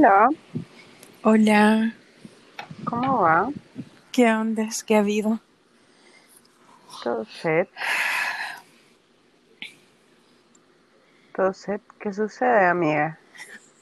Hola, 0.00 0.28
Hola, 1.24 1.94
¿cómo 2.84 3.20
va? 3.20 3.50
¿qué 4.10 4.32
onda? 4.32 4.66
¿Qué 4.86 4.96
ha 4.96 5.00
habido? 5.00 5.40
¿Todo 7.04 7.26
set? 7.26 7.68
¿Todo 11.36 11.52
set? 11.52 11.82
¿Qué 11.98 12.14
sucede, 12.14 12.64
amiga? 12.64 13.18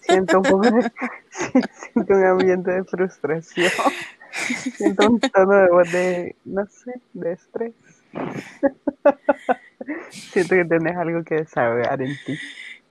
Siento 0.01 0.39
un 0.39 0.43
poco 0.43 0.63
de... 0.63 0.91
Siento 1.71 2.15
un 2.15 2.25
ambiente 2.25 2.73
de 2.73 2.83
frustración. 2.83 3.71
Siento 4.75 5.11
un 5.11 5.21
tono 5.21 5.55
de 5.55 5.69
voz 5.69 5.93
de, 5.93 6.35
no 6.45 6.67
sé, 6.67 7.01
de 7.13 7.33
estrés. 7.35 7.75
Siento 10.11 10.57
que 10.57 10.65
tienes 10.65 10.97
algo 10.97 11.23
que 11.23 11.37
desahogar 11.37 12.03
en 12.03 12.17
ti. 12.27 12.37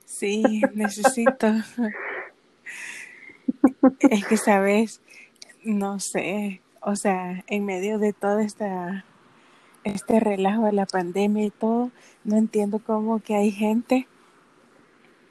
Sí, 0.06 0.62
necesito. 0.72 1.52
Es 4.00 4.26
que, 4.26 4.36
sabes, 4.36 5.00
no 5.64 6.00
sé, 6.00 6.60
o 6.80 6.96
sea, 6.96 7.44
en 7.46 7.64
medio 7.64 7.98
de 7.98 8.12
todo 8.12 8.38
esta, 8.38 9.04
este 9.84 10.20
relajo 10.20 10.64
de 10.64 10.72
la 10.72 10.86
pandemia 10.86 11.44
y 11.46 11.50
todo, 11.50 11.90
no 12.24 12.36
entiendo 12.36 12.78
cómo 12.78 13.20
que 13.20 13.34
hay 13.34 13.50
gente 13.50 14.06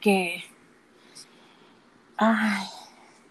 que, 0.01 0.43
ay, 2.17 2.65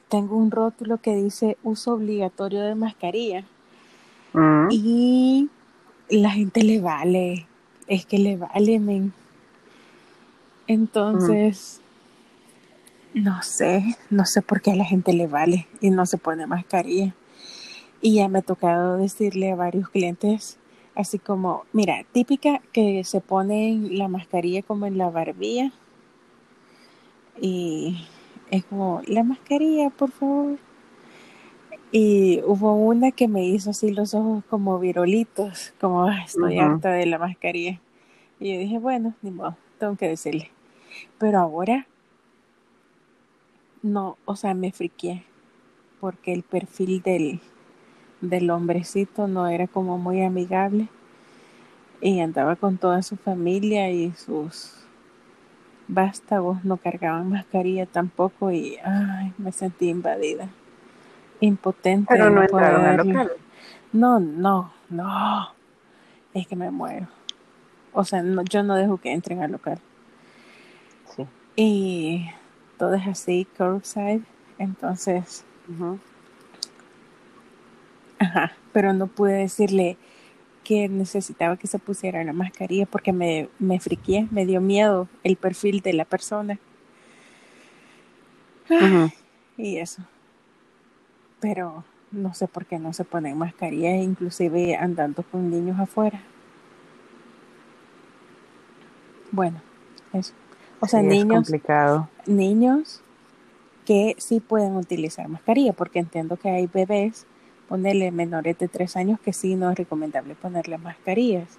tengo 0.08 0.36
un 0.36 0.50
rótulo 0.50 0.98
que 0.98 1.14
dice 1.16 1.56
uso 1.62 1.94
obligatorio 1.94 2.62
de 2.62 2.74
mascarilla 2.74 3.44
Mm, 4.36 4.68
y 4.70 5.48
la 6.10 6.30
gente 6.30 6.62
le 6.62 6.78
vale, 6.80 7.46
es 7.86 8.04
que 8.04 8.18
le 8.18 8.36
vale, 8.36 8.78
men. 8.78 9.06
mm. 9.06 9.12
Entonces, 10.66 11.80
no 13.16 13.42
sé, 13.42 13.96
no 14.10 14.26
sé 14.26 14.42
por 14.42 14.60
qué 14.60 14.72
a 14.72 14.76
la 14.76 14.84
gente 14.84 15.12
le 15.14 15.26
vale 15.26 15.66
y 15.80 15.90
no 15.90 16.04
se 16.04 16.18
pone 16.18 16.46
mascarilla. 16.46 17.14
Y 18.02 18.16
ya 18.16 18.28
me 18.28 18.40
ha 18.40 18.42
tocado 18.42 18.98
decirle 18.98 19.50
a 19.52 19.56
varios 19.56 19.88
clientes, 19.88 20.58
así 20.94 21.18
como, 21.18 21.64
mira, 21.72 22.04
típica 22.12 22.60
que 22.72 23.02
se 23.04 23.20
ponen 23.22 23.96
la 23.98 24.08
mascarilla 24.08 24.62
como 24.62 24.84
en 24.86 24.98
la 24.98 25.08
barbilla 25.08 25.72
y 27.40 28.06
es 28.50 28.64
como, 28.66 29.00
la 29.06 29.22
mascarilla, 29.24 29.88
por 29.90 30.10
favor. 30.10 30.58
Y 31.92 32.42
hubo 32.44 32.74
una 32.74 33.12
que 33.12 33.28
me 33.28 33.46
hizo 33.46 33.70
así 33.70 33.90
los 33.92 34.12
ojos 34.14 34.44
como 34.50 34.78
virolitos, 34.78 35.72
como 35.80 36.04
"Ah, 36.06 36.22
estoy 36.26 36.58
harta 36.58 36.90
de 36.90 37.06
la 37.06 37.18
mascarilla. 37.18 37.80
Y 38.40 38.52
yo 38.52 38.58
dije, 38.60 38.78
bueno, 38.78 39.14
ni 39.22 39.30
modo, 39.30 39.56
tengo 39.78 39.96
que 39.96 40.08
decirle. 40.08 40.50
Pero 41.18 41.38
ahora, 41.38 41.86
no, 43.86 44.18
o 44.24 44.36
sea, 44.36 44.54
me 44.54 44.72
friqué 44.72 45.24
porque 46.00 46.32
el 46.32 46.42
perfil 46.42 47.02
del, 47.02 47.40
del 48.20 48.50
hombrecito 48.50 49.28
no 49.28 49.46
era 49.48 49.66
como 49.66 49.96
muy 49.98 50.22
amigable 50.22 50.88
y 52.00 52.20
andaba 52.20 52.56
con 52.56 52.76
toda 52.76 53.02
su 53.02 53.16
familia 53.16 53.90
y 53.90 54.12
sus 54.12 54.74
vástagos 55.88 56.64
no 56.64 56.76
cargaban 56.76 57.30
mascarilla 57.30 57.86
tampoco 57.86 58.50
y 58.50 58.76
ay, 58.84 59.32
me 59.38 59.52
sentí 59.52 59.88
invadida, 59.88 60.48
impotente 61.40 62.08
Pero 62.10 62.28
no 62.30 62.36
no 62.36 62.42
entraron 62.42 62.84
al 62.84 62.96
poder. 62.96 63.06
local. 63.06 63.32
No, 63.92 64.20
no, 64.20 64.72
no, 64.90 65.48
es 66.34 66.46
que 66.46 66.56
me 66.56 66.70
muero. 66.70 67.06
O 67.92 68.04
sea, 68.04 68.22
no, 68.22 68.42
yo 68.42 68.62
no 68.62 68.74
dejo 68.74 68.98
que 68.98 69.12
entren 69.12 69.42
al 69.42 69.52
local. 69.52 69.78
Sí. 71.16 71.24
Y 71.56 72.26
todo 72.78 72.94
es 72.94 73.06
así, 73.06 73.46
curbside. 73.56 74.22
Entonces, 74.58 75.44
ajá, 78.18 78.52
pero 78.72 78.92
no 78.92 79.06
pude 79.06 79.32
decirle 79.34 79.96
que 80.64 80.88
necesitaba 80.88 81.56
que 81.56 81.66
se 81.68 81.78
pusiera 81.78 82.24
la 82.24 82.32
mascarilla 82.32 82.86
porque 82.86 83.12
me, 83.12 83.48
me 83.58 83.78
friqué, 83.80 84.26
me 84.30 84.46
dio 84.46 84.60
miedo 84.60 85.08
el 85.22 85.36
perfil 85.36 85.80
de 85.80 85.92
la 85.92 86.04
persona 86.04 86.58
Ujú. 88.70 89.12
y 89.56 89.78
eso. 89.78 90.02
Pero 91.40 91.84
no 92.10 92.34
sé 92.34 92.48
por 92.48 92.66
qué 92.66 92.78
no 92.78 92.92
se 92.92 93.04
ponen 93.04 93.38
mascarillas, 93.38 94.02
inclusive 94.02 94.76
andando 94.76 95.22
con 95.22 95.50
niños 95.50 95.78
afuera. 95.78 96.20
Bueno, 99.30 99.60
eso. 100.12 100.32
O 100.80 100.86
sea, 100.86 101.00
Sí, 101.00 101.06
es 101.12 101.24
niños, 101.24 101.34
complicado. 101.34 102.08
niños 102.26 103.02
que 103.84 104.14
sí 104.18 104.40
pueden 104.40 104.76
utilizar 104.76 105.28
mascarilla, 105.28 105.72
porque 105.72 105.98
entiendo 106.00 106.36
que 106.36 106.50
hay 106.50 106.66
bebés, 106.66 107.26
ponerle 107.68 108.10
menores 108.10 108.58
de 108.58 108.68
tres 108.68 108.96
años, 108.96 109.20
que 109.20 109.32
sí 109.32 109.54
no 109.56 109.70
es 109.70 109.78
recomendable 109.78 110.34
ponerle 110.34 110.78
mascarillas. 110.78 111.58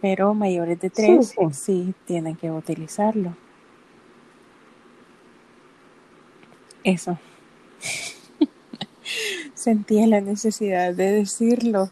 Pero 0.00 0.34
mayores 0.34 0.80
de 0.80 0.90
Sí, 0.92 0.94
tres 0.94 1.28
sí. 1.28 1.36
sí 1.52 1.94
tienen 2.06 2.36
que 2.36 2.50
utilizarlo. 2.50 3.36
Eso. 6.84 7.18
Sentía 9.54 10.06
la 10.06 10.20
necesidad 10.20 10.94
de 10.94 11.12
decirlo. 11.12 11.90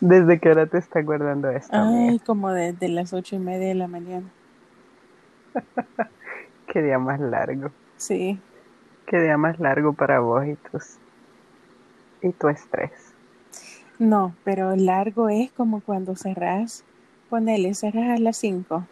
¿Desde 0.00 0.40
qué 0.40 0.48
hora 0.50 0.66
te 0.66 0.78
está 0.78 1.02
guardando 1.02 1.50
esto, 1.50 1.82
amiga? 1.82 2.14
Ay, 2.14 2.18
como 2.26 2.50
desde 2.50 2.88
las 2.88 3.12
ocho 3.12 3.36
y 3.36 3.38
media 3.38 3.68
de 3.68 3.74
la 3.76 3.86
mañana. 3.86 4.32
Qué 6.66 6.82
día 6.82 6.98
más 6.98 7.20
largo. 7.20 7.72
Sí, 7.96 8.40
Qué 9.06 9.18
día 9.20 9.36
más 9.36 9.58
largo 9.58 9.94
para 9.94 10.20
vos 10.20 10.46
y 10.46 10.54
tus 10.56 11.00
y 12.20 12.30
tu 12.34 12.48
estrés. 12.48 13.16
no, 13.98 14.34
pero 14.44 14.74
largo 14.76 15.28
es 15.28 15.52
como 15.52 15.80
cuando 15.82 16.16
cerrás, 16.16 16.84
ponele, 17.28 17.74
cerrás 17.74 18.18
a 18.18 18.20
las 18.20 18.36
cinco 18.38 18.86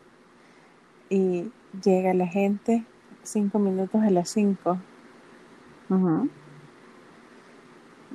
y 1.08 1.44
llega 1.82 2.12
la 2.12 2.26
gente 2.26 2.84
cinco 3.22 3.58
minutos 3.58 4.02
a 4.02 4.10
las 4.10 4.28
cinco. 4.30 4.78
Ujú. 5.90 6.28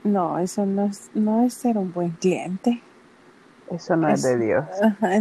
No, 0.04 0.40
eso 0.40 0.66
no 0.66 0.86
es, 0.86 1.10
no 1.14 1.44
es 1.44 1.54
ser 1.54 1.78
un 1.78 1.92
buen 1.94 2.12
cliente. 2.12 2.82
Eso 3.72 3.96
no 3.96 4.08
es, 4.10 4.24
Es, 4.26 4.40
de 4.40 4.46
Dios. 4.46 4.66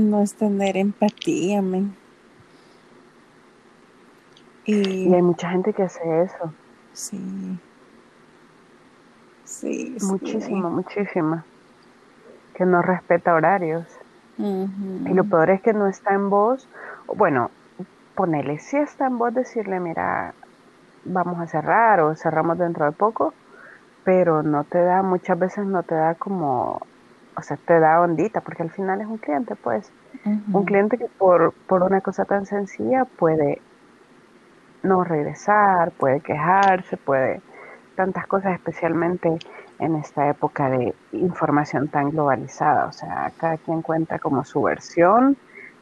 no 0.01 0.23
es 0.23 0.35
tener 0.35 0.77
empatía. 0.77 1.63
Y 4.65 4.73
Y 5.09 5.15
hay 5.15 5.23
mucha 5.23 5.51
gente 5.51 5.73
que 5.73 5.83
hace 5.83 6.23
eso. 6.23 6.55
sí, 6.93 7.59
sí, 9.45 9.99
sí. 9.99 10.07
Muchísima, 10.07 10.71
muchísima. 10.71 11.45
Que 12.55 12.65
no 12.65 12.83
respeta 12.83 13.35
horarios. 13.35 13.87
Y 14.39 15.15
lo 15.15 15.25
peor 15.25 15.51
es 15.51 15.61
que 15.63 15.73
no 15.73 15.89
está 15.89 16.15
en 16.15 16.31
vos. 16.31 16.69
Bueno, 17.07 17.51
ponele, 18.15 18.59
si 18.59 18.77
está 18.77 19.07
en 19.07 19.19
vos 19.19 19.35
decirle, 19.35 19.81
mira, 19.81 20.35
vamos 21.05 21.41
a 21.41 21.47
cerrar 21.47 22.01
o 22.01 22.15
cerramos 22.15 22.59
dentro 22.59 22.85
de 22.85 22.93
poco, 22.93 23.35
pero 24.09 24.43
no 24.43 24.65
te 24.65 24.83
da, 24.83 25.03
muchas 25.03 25.39
veces 25.39 25.67
no 25.67 25.83
te 25.83 25.95
da 25.95 26.15
como, 26.15 26.81
o 27.37 27.43
sea, 27.43 27.59
te 27.59 27.79
da 27.79 28.01
ondita, 28.01 28.41
porque 28.41 28.63
al 28.63 28.71
final 28.71 29.03
es 29.03 29.07
un 29.07 29.19
cliente, 29.19 29.55
pues. 29.55 29.93
Un 30.51 30.65
cliente 30.65 30.97
que 30.97 31.09
por, 31.19 31.53
por 31.67 31.83
una 31.83 32.01
cosa 32.01 32.25
tan 32.25 32.47
sencilla 32.47 33.05
puede 33.05 33.61
no 34.83 35.05
regresar, 35.05 35.93
puede 35.93 36.23
quejarse, 36.23 36.97
puede 36.97 37.43
tantas 37.97 38.27
cosas, 38.27 38.55
especialmente 38.55 39.37
en 39.79 39.97
esta 39.97 40.31
época 40.31 40.71
de 40.71 40.97
información 41.13 41.89
tan 41.89 42.09
globalizada. 42.09 42.87
O 42.87 42.93
sea, 42.93 43.31
cada 43.37 43.59
quien 43.59 43.83
cuenta 43.83 44.19
como 44.19 44.43
su 44.43 44.63
versión, 44.63 45.37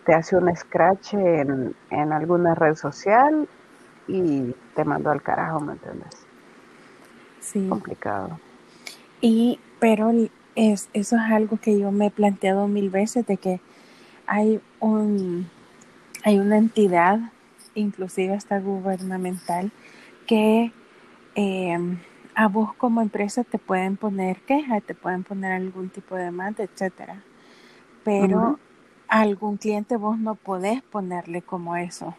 te 0.05 0.15
hace 0.15 0.37
un 0.37 0.53
scratch 0.57 1.15
en, 1.15 1.77
en 1.91 2.13
alguna 2.13 2.57
red 2.57 2.75
social 2.75 3.49
y 4.09 4.53
te 4.75 4.85
mandó 4.85 5.13
al 5.13 5.23
carajo, 5.23 5.61
¿me 5.61 5.75
entiendes? 5.75 6.26
Sí. 7.47 7.69
Complicado. 7.69 8.41
Y, 9.21 9.61
pero 9.79 10.11
es, 10.57 10.89
eso 10.93 11.17
es 11.17 11.23
algo 11.23 11.59
que 11.59 11.79
yo 11.79 11.93
me 11.93 12.07
he 12.07 12.11
planteado 12.11 12.67
mil 12.67 12.91
veces 12.91 13.27
de 13.27 13.37
que 13.37 13.61
hay 14.27 14.61
un, 14.81 15.49
hay 16.25 16.39
una 16.41 16.59
entidad, 16.59 17.21
inclusive 17.75 18.35
hasta 18.35 18.59
gubernamental, 18.59 19.71
que 20.27 20.73
eh, 21.37 21.79
a 22.35 22.49
vos 22.49 22.75
como 22.75 23.01
empresa 23.01 23.45
te 23.45 23.59
pueden 23.59 23.97
poner 23.97 24.41
queja, 24.41 24.81
te 24.81 24.95
pueden 24.95 25.23
poner 25.23 25.53
algún 25.53 25.89
tipo 25.89 26.17
de 26.17 26.25
demanda, 26.25 26.65
etcétera. 26.65 27.23
Pero 28.03 28.59
a 29.09 29.21
algún 29.21 29.57
cliente 29.57 29.97
vos 29.97 30.19
no 30.19 30.35
podés 30.35 30.83
ponerle 30.83 31.43
como 31.43 31.77
eso. 31.77 32.17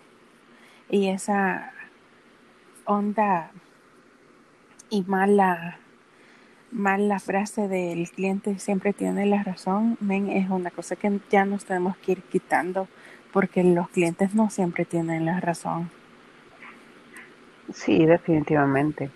Y 0.89 1.09
esa 1.09 1.73
onda 2.85 3.51
y 4.89 5.03
mala 5.03 5.79
mal 6.71 7.07
la 7.07 7.19
frase 7.19 7.67
del 7.67 8.09
cliente 8.11 8.59
siempre 8.59 8.93
tiene 8.93 9.25
la 9.25 9.43
razón, 9.43 9.97
men, 10.01 10.29
es 10.29 10.49
una 10.49 10.69
cosa 10.71 10.95
que 10.95 11.19
ya 11.29 11.45
nos 11.45 11.65
tenemos 11.65 11.97
que 11.97 12.13
ir 12.13 12.23
quitando 12.23 12.87
porque 13.31 13.63
los 13.63 13.89
clientes 13.89 14.35
no 14.35 14.49
siempre 14.49 14.85
tienen 14.85 15.25
la 15.25 15.39
razón. 15.39 15.89
Sí, 17.73 18.05
definitivamente. 18.05 19.11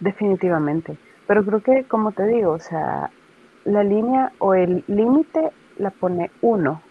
Definitivamente. 0.00 0.96
Pero 1.26 1.44
creo 1.44 1.62
que, 1.62 1.84
como 1.84 2.12
te 2.12 2.26
digo, 2.26 2.52
o 2.52 2.58
sea, 2.58 3.10
la 3.64 3.84
línea 3.84 4.32
o 4.38 4.54
el 4.54 4.84
límite 4.86 5.50
la 5.76 5.90
pone 5.90 6.30
uno. 6.40 6.82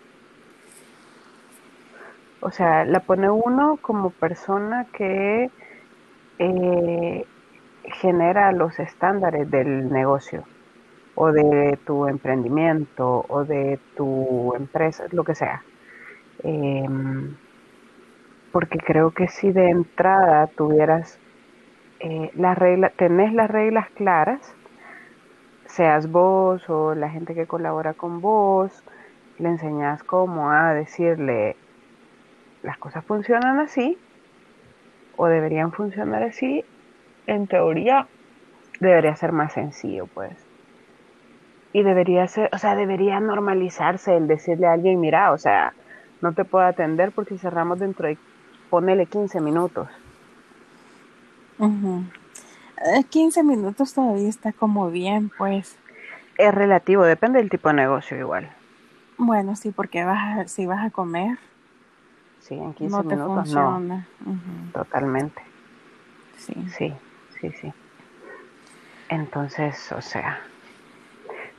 O 2.40 2.52
sea, 2.52 2.86
la 2.86 3.00
pone 3.00 3.30
uno 3.30 3.80
como 3.81 4.12
persona 4.12 4.86
que 4.94 5.50
eh, 6.39 7.25
genera 7.84 8.51
los 8.51 8.80
estándares 8.80 9.50
del 9.50 9.92
negocio 9.92 10.44
o 11.16 11.31
de 11.31 11.80
tu 11.86 12.07
emprendimiento 12.07 13.25
o 13.28 13.44
de 13.44 13.80
tu 13.95 14.54
empresa, 14.56 15.06
lo 15.12 15.24
que 15.24 15.36
sea. 15.36 15.63
Em, 16.44 17.36
porque 18.51 18.78
creo 18.78 19.12
que 19.12 19.28
si 19.28 19.51
de 19.51 19.69
entrada 19.69 20.48
tuvieras 20.48 21.19
eh, 22.00 22.31
las 22.36 22.57
reglas, 22.57 22.94
tenés 22.95 23.33
las 23.33 23.50
reglas 23.50 23.90
claras, 23.92 24.56
seas 25.66 26.12
vos 26.12 26.69
o 26.69 26.94
la 26.94 27.10
gente 27.10 27.33
que 27.33 27.48
colabora 27.48 27.94
con 27.94 28.22
vos, 28.22 28.83
le 29.40 29.50
enseñas 29.50 30.04
cómo 30.04 30.51
a 30.51 30.74
decirle 30.74 31.56
las 32.63 32.78
cosas 32.78 33.04
funcionan 33.06 33.60
así 33.60 33.98
o 35.18 35.28
deberían 35.28 35.72
funcionar 35.74 36.24
así, 36.24 36.64
en 37.25 37.48
teoría 37.48 38.08
debería 38.80 39.16
ser 39.16 39.31
más 39.31 39.54
sencillo, 39.54 40.08
pues. 40.08 40.31
Y 41.74 41.84
debería 41.84 42.28
ser, 42.28 42.50
o 42.54 42.58
sea, 42.58 42.75
debería 42.75 43.19
normalizarse 43.19 44.16
el 44.16 44.28
decirle 44.28 44.68
a 44.68 44.74
alguien, 44.74 45.00
mira, 45.00 45.31
o 45.31 45.38
sea, 45.38 45.74
no 46.22 46.34
te 46.34 46.46
puedo 46.46 46.66
atender 46.66 47.12
porque 47.12 47.38
cerramos 47.38 47.80
dentro 47.80 48.08
de, 48.08 48.18
ponele 48.69 49.06
15 49.06 49.42
minutos. 49.42 49.90
15 53.10 53.40
eh, 53.40 53.44
minutos 53.44 53.94
todavía 53.94 54.30
está 54.30 54.54
como 54.54 54.90
bien, 54.90 55.31
pues. 55.38 55.78
Es 56.38 56.54
relativo, 56.54 57.04
depende 57.04 57.40
del 57.40 57.50
tipo 57.50 57.69
de 57.69 57.75
negocio 57.75 58.18
igual. 58.18 58.50
Bueno, 59.18 59.56
sí, 59.56 59.72
porque 59.72 60.06
vas 60.06 60.52
si 60.52 60.68
vas 60.68 60.86
a 60.86 60.92
comer. 60.92 61.38
Sí, 62.48 62.56
en 62.56 62.74
15 62.74 63.04
minutos 63.04 63.28
funciona. 63.28 64.08
no. 64.26 64.72
Totalmente. 64.74 65.42
Sí. 66.38 66.54
Sí, 66.78 66.94
sí, 67.42 67.52
sí. 67.60 67.74
Entonces, 69.10 69.92
o 69.92 70.02
sea, 70.02 70.40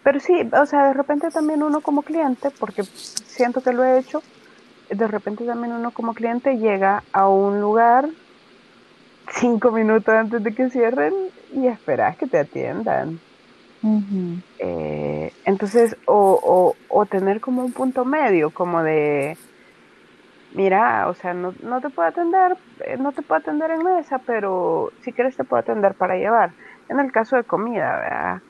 pero 0.02 0.20
sí, 0.20 0.48
o 0.52 0.66
sea, 0.66 0.88
de 0.88 0.94
repente 0.94 1.30
también 1.30 1.62
uno 1.62 1.80
como 1.80 2.02
cliente, 2.02 2.50
porque 2.50 2.82
siento 2.82 3.62
que 3.62 3.72
lo 3.72 3.84
he 3.84 3.98
hecho, 3.98 4.22
de 4.88 5.06
repente 5.06 5.44
también 5.44 5.74
uno 5.74 5.90
como 5.90 6.14
cliente 6.14 6.56
llega 6.56 7.02
a 7.12 7.28
un 7.28 7.60
lugar 7.60 8.08
cinco 9.32 9.70
minutos 9.70 10.14
antes 10.14 10.42
de 10.42 10.54
que 10.54 10.70
cierren 10.70 11.12
y 11.52 11.66
esperas 11.66 12.16
que 12.16 12.26
te 12.26 12.38
atiendan. 12.38 13.20
Eh, 14.58 15.32
entonces, 15.44 15.96
o, 16.06 16.74
o, 16.88 17.06
tener 17.06 17.40
como 17.40 17.62
un 17.62 17.72
punto 17.72 18.04
medio, 18.04 18.50
como 18.50 18.82
de, 18.82 19.36
mira, 20.54 21.08
o 21.08 21.14
sea, 21.14 21.34
no, 21.34 21.54
no 21.62 21.80
te 21.80 21.90
puedo 21.90 22.08
atender, 22.08 22.56
eh, 22.80 22.96
no 22.98 23.12
te 23.12 23.22
puedo 23.22 23.40
atender 23.40 23.70
en 23.70 23.84
mesa, 23.84 24.18
pero 24.18 24.92
si 25.02 25.12
quieres 25.12 25.36
te 25.36 25.44
puedo 25.44 25.60
atender 25.60 25.94
para 25.94 26.16
llevar. 26.16 26.52
En 26.88 27.00
el 27.00 27.12
caso 27.12 27.36
de 27.36 27.44
comida, 27.44 27.96
¿verdad? 27.98 28.42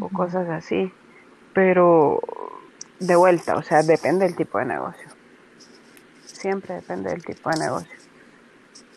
O 0.00 0.08
cosas 0.08 0.48
así 0.48 0.92
pero 1.56 2.20
de 3.00 3.16
vuelta, 3.16 3.56
o 3.56 3.62
sea, 3.62 3.82
depende 3.82 4.26
del 4.26 4.36
tipo 4.36 4.58
de 4.58 4.66
negocio. 4.66 5.08
Siempre 6.26 6.74
depende 6.74 7.08
del 7.08 7.24
tipo 7.24 7.48
de 7.48 7.58
negocio. 7.58 7.96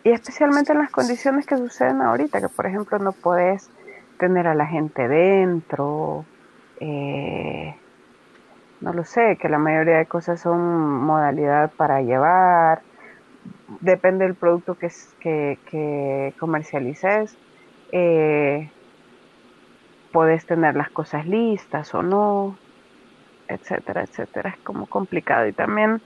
Y 0.03 0.11
especialmente 0.11 0.73
en 0.73 0.79
las 0.79 0.91
condiciones 0.91 1.45
que 1.45 1.56
suceden 1.56 2.01
ahorita, 2.01 2.41
que 2.41 2.50
por 2.50 2.65
ejemplo 2.65 3.00
no 3.00 3.13
puedes 3.13 3.69
tener 4.17 4.45
a 4.45 4.56
la 4.56 4.65
gente 4.65 5.07
dentro, 5.07 6.25
eh, 6.81 7.77
no 8.81 8.94
lo 8.94 9.04
sé, 9.04 9.38
que 9.42 9.50
la 9.50 9.58
mayoría 9.58 9.98
de 9.98 10.06
cosas 10.06 10.42
son 10.42 10.60
modalidad 11.02 11.72
para 11.78 12.02
llevar, 12.02 12.81
depende 13.81 14.26
del 14.26 14.36
producto 14.36 14.76
que, 14.76 14.90
que, 15.20 15.60
que 15.70 16.34
comercialices. 16.40 17.38
Eh, 17.92 18.70
tener 20.46 20.76
las 20.76 20.90
cosas 20.90 21.26
listas 21.26 21.94
o 21.94 22.02
no, 22.02 22.56
etcétera, 23.48 24.04
etcétera. 24.04 24.50
Es 24.50 24.58
como 24.64 24.88
complicado 24.88 25.48
y 25.48 25.54
también 25.54 26.02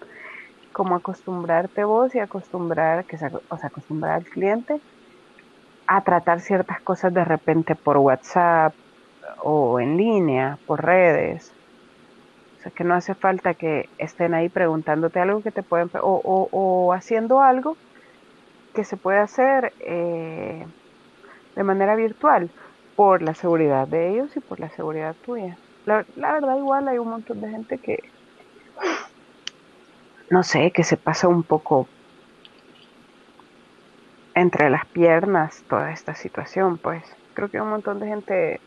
como 0.71 0.95
acostumbrarte 0.95 1.83
vos 1.83 2.13
y 2.15 2.19
acostumbrar, 2.19 3.05
que 3.05 3.15
o 3.15 3.57
sea, 3.57 3.67
acostumbrar 3.67 4.13
al 4.15 4.25
cliente 4.25 4.81
a 5.87 6.01
tratar 6.01 6.39
ciertas 6.39 6.81
cosas 6.81 7.13
de 7.13 7.23
repente 7.23 7.75
por 7.75 7.97
WhatsApp 7.97 8.73
o 9.43 9.79
en 9.79 9.97
línea, 9.97 10.57
por 10.65 10.83
redes. 10.83 11.53
Sea, 12.63 12.71
que 12.71 12.83
no 12.85 12.95
hace 12.95 13.13
falta 13.13 13.53
que 13.53 13.89
estén 13.97 14.33
ahí 14.33 14.47
preguntándote 14.47 15.19
algo 15.19 15.43
que 15.43 15.51
te 15.51 15.63
pueden, 15.63 15.89
o, 16.01 16.49
o, 16.51 16.93
haciendo 16.93 17.41
algo 17.41 17.75
que 18.73 18.85
se 18.85 18.95
puede 18.95 19.19
hacer 19.19 19.73
eh, 19.81 20.65
de 21.55 21.63
manera 21.63 21.95
virtual 21.95 22.49
por 22.95 23.21
la 23.21 23.33
seguridad 23.33 23.87
de 23.87 24.11
ellos 24.11 24.35
y 24.37 24.39
por 24.39 24.59
la 24.59 24.69
seguridad 24.69 25.15
tuya. 25.25 25.57
La, 25.85 26.05
verdad 26.15 26.57
igual 26.57 26.87
hay 26.87 26.97
un 26.97 27.09
montón 27.09 27.41
de 27.41 27.49
gente 27.49 27.77
que, 27.77 27.99
no 30.29 30.43
sé, 30.43 30.71
que 30.71 30.83
se 30.83 30.95
pasa 30.95 31.27
un 31.27 31.43
poco 31.43 31.87
entre 34.35 34.69
las 34.69 34.85
piernas 34.85 35.63
toda 35.67 35.91
esta 35.91 36.15
situación, 36.15 36.77
pues 36.77 37.03
creo 37.33 37.49
que 37.49 37.57
hay 37.57 37.63
un 37.63 37.69
montón 37.69 37.99
de 37.99 38.07
gente 38.07 38.61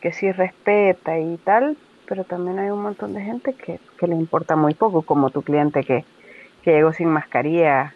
que 0.00 0.12
sí 0.12 0.32
respeta 0.32 1.18
y 1.18 1.36
tal, 1.38 1.78
pero 2.12 2.24
también 2.24 2.58
hay 2.58 2.68
un 2.68 2.82
montón 2.82 3.14
de 3.14 3.22
gente 3.22 3.54
que, 3.54 3.80
que 3.96 4.06
le 4.06 4.14
importa 4.14 4.54
muy 4.54 4.74
poco, 4.74 5.00
como 5.00 5.30
tu 5.30 5.40
cliente 5.40 5.82
que, 5.82 6.04
que 6.60 6.72
llegó 6.72 6.92
sin 6.92 7.08
mascarilla, 7.08 7.94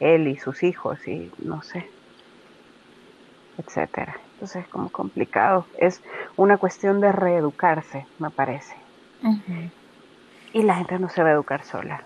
él 0.00 0.26
y 0.26 0.38
sus 0.38 0.62
hijos 0.62 1.06
y 1.06 1.30
no 1.36 1.60
sé, 1.60 1.86
etcétera. 3.58 4.16
Entonces 4.32 4.64
es 4.64 4.68
como 4.68 4.88
complicado. 4.88 5.66
Es 5.76 6.00
una 6.38 6.56
cuestión 6.56 7.02
de 7.02 7.12
reeducarse, 7.12 8.06
me 8.18 8.30
parece. 8.30 8.74
Y 10.54 10.62
la 10.62 10.76
gente 10.76 10.98
no 10.98 11.10
se 11.10 11.22
va 11.22 11.28
a 11.28 11.32
educar 11.32 11.62
sola. 11.62 12.04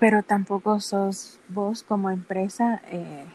Pero 0.00 0.22
tampoco 0.22 0.80
sos 0.80 1.38
vos 1.48 1.82
como 1.82 2.08
empresa 2.08 2.80
eh, 2.86 3.26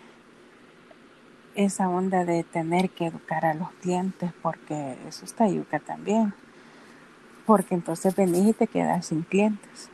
esa 1.55 1.89
onda 1.89 2.25
de 2.25 2.43
tener 2.43 2.89
que 2.89 3.07
educar 3.07 3.45
a 3.45 3.53
los 3.53 3.72
clientes, 3.81 4.31
porque 4.41 4.98
eso 5.07 5.25
está 5.25 5.48
yuca 5.48 5.79
también. 5.79 6.33
Porque 7.45 7.75
entonces 7.75 8.15
venís 8.15 8.50
y 8.50 8.53
te 8.53 8.67
quedas 8.67 9.07
sin 9.07 9.24
clientes. 9.24 9.89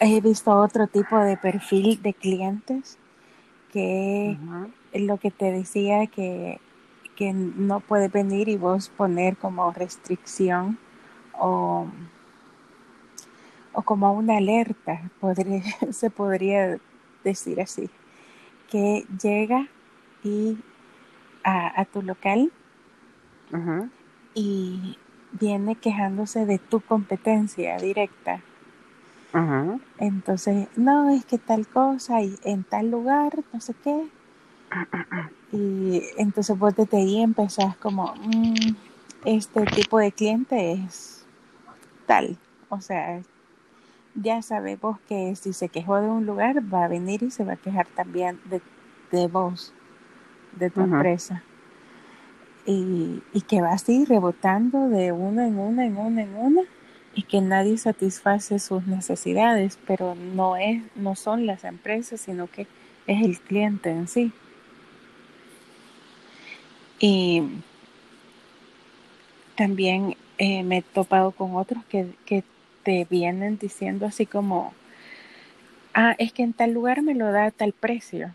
he 0.00 0.20
visto 0.20 0.54
otro 0.54 0.86
tipo 0.86 1.18
de 1.18 1.36
perfil 1.36 2.00
de 2.02 2.14
clientes 2.14 2.98
que 3.72 4.38
lo 4.94 5.18
que 5.18 5.30
te 5.30 5.52
decía 5.52 6.06
que, 6.06 6.60
que 7.16 7.32
no 7.32 7.80
puede 7.80 8.08
venir 8.08 8.48
y 8.48 8.56
vos 8.56 8.88
poner 8.88 9.36
como 9.36 9.70
restricción 9.72 10.78
o, 11.38 11.86
o 13.72 13.82
como 13.82 14.12
una 14.12 14.38
alerta, 14.38 15.10
podría, 15.20 15.62
se 15.92 16.10
podría 16.10 16.78
decir 17.24 17.60
así, 17.60 17.90
que 18.70 19.04
llega 19.20 19.68
y 20.22 20.56
a, 21.44 21.84
tu 21.84 22.02
local 22.02 22.50
y 24.34 24.98
viene 25.32 25.76
quejándose 25.76 26.44
de 26.44 26.58
tu 26.58 26.80
competencia 26.80 27.76
directa 27.76 28.40
entonces, 29.98 30.68
no, 30.76 31.10
es 31.10 31.24
que 31.24 31.38
tal 31.38 31.66
cosa 31.66 32.22
y 32.22 32.38
en 32.44 32.64
tal 32.64 32.90
lugar, 32.90 33.32
no 33.52 33.60
sé 33.60 33.74
qué. 33.82 34.08
Y 35.52 36.02
entonces 36.16 36.58
vos 36.58 36.74
desde 36.74 36.98
ahí 36.98 37.22
empezás 37.22 37.76
como, 37.76 38.14
mm, 38.14 38.74
este 39.24 39.64
tipo 39.66 39.98
de 39.98 40.12
cliente 40.12 40.72
es 40.72 41.24
tal. 42.06 42.36
O 42.68 42.80
sea, 42.80 43.20
ya 44.22 44.42
sabemos 44.42 44.98
que 45.08 45.34
si 45.36 45.52
se 45.52 45.68
quejó 45.68 46.00
de 46.00 46.08
un 46.08 46.26
lugar, 46.26 46.62
va 46.72 46.84
a 46.84 46.88
venir 46.88 47.22
y 47.22 47.30
se 47.30 47.44
va 47.44 47.54
a 47.54 47.56
quejar 47.56 47.86
también 47.88 48.40
de, 48.46 48.60
de 49.12 49.26
vos, 49.26 49.72
de 50.58 50.70
tu 50.70 50.80
empresa. 50.80 51.42
Y, 52.66 53.22
y 53.32 53.40
que 53.42 53.60
va 53.60 53.72
así 53.72 54.04
rebotando 54.04 54.88
de 54.88 55.12
una 55.12 55.46
en 55.46 55.58
una, 55.58 55.86
en 55.86 55.96
una, 55.96 56.22
en 56.22 56.36
una 56.36 56.62
y 57.14 57.22
que 57.22 57.40
nadie 57.40 57.78
satisface 57.78 58.58
sus 58.58 58.86
necesidades, 58.86 59.78
pero 59.86 60.14
no 60.14 60.56
es 60.56 60.82
no 60.96 61.14
son 61.14 61.46
las 61.46 61.64
empresas, 61.64 62.20
sino 62.20 62.46
que 62.46 62.66
es 63.06 63.22
el 63.24 63.38
cliente 63.40 63.90
en 63.90 64.08
sí. 64.08 64.32
Y 66.98 67.42
también 69.56 70.16
eh, 70.38 70.62
me 70.62 70.78
he 70.78 70.82
topado 70.82 71.30
con 71.30 71.56
otros 71.56 71.84
que, 71.86 72.08
que 72.26 72.44
te 72.86 73.04
vienen 73.10 73.58
diciendo 73.58 74.06
así 74.06 74.26
como, 74.26 74.72
ah, 75.92 76.14
es 76.18 76.32
que 76.32 76.44
en 76.44 76.52
tal 76.52 76.70
lugar 76.70 77.02
me 77.02 77.16
lo 77.16 77.32
da 77.32 77.46
a 77.46 77.50
tal 77.50 77.72
precio. 77.72 78.32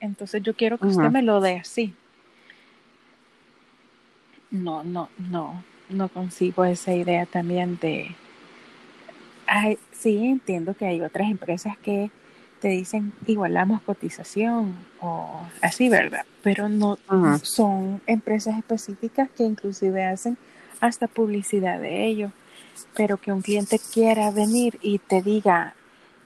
Entonces 0.00 0.42
yo 0.42 0.54
quiero 0.54 0.78
que 0.78 0.86
usted 0.86 1.10
me 1.10 1.20
lo 1.20 1.42
dé 1.42 1.58
así. 1.58 1.94
No, 4.50 4.82
no, 4.84 5.10
no, 5.18 5.62
no 5.90 6.08
consigo 6.08 6.64
esa 6.64 6.94
idea 6.94 7.26
también 7.26 7.78
de... 7.78 8.16
Ay, 9.46 9.78
sí, 9.92 10.16
entiendo 10.16 10.72
que 10.72 10.86
hay 10.86 11.02
otras 11.02 11.30
empresas 11.30 11.76
que 11.76 12.10
te 12.62 12.68
dicen 12.68 13.12
igualamos 13.26 13.82
cotización 13.82 14.74
o 14.98 15.42
así, 15.60 15.90
¿verdad? 15.90 16.24
Pero 16.42 16.70
no 16.70 16.96
son 17.42 18.00
empresas 18.06 18.56
específicas 18.56 19.28
que 19.36 19.44
inclusive 19.44 20.06
hacen 20.06 20.38
hasta 20.80 21.06
publicidad 21.06 21.78
de 21.78 22.06
ello. 22.06 22.32
Pero 22.94 23.16
que 23.16 23.32
un 23.32 23.42
cliente 23.42 23.78
quiera 23.92 24.30
venir 24.30 24.78
y 24.82 24.98
te 24.98 25.22
diga, 25.22 25.74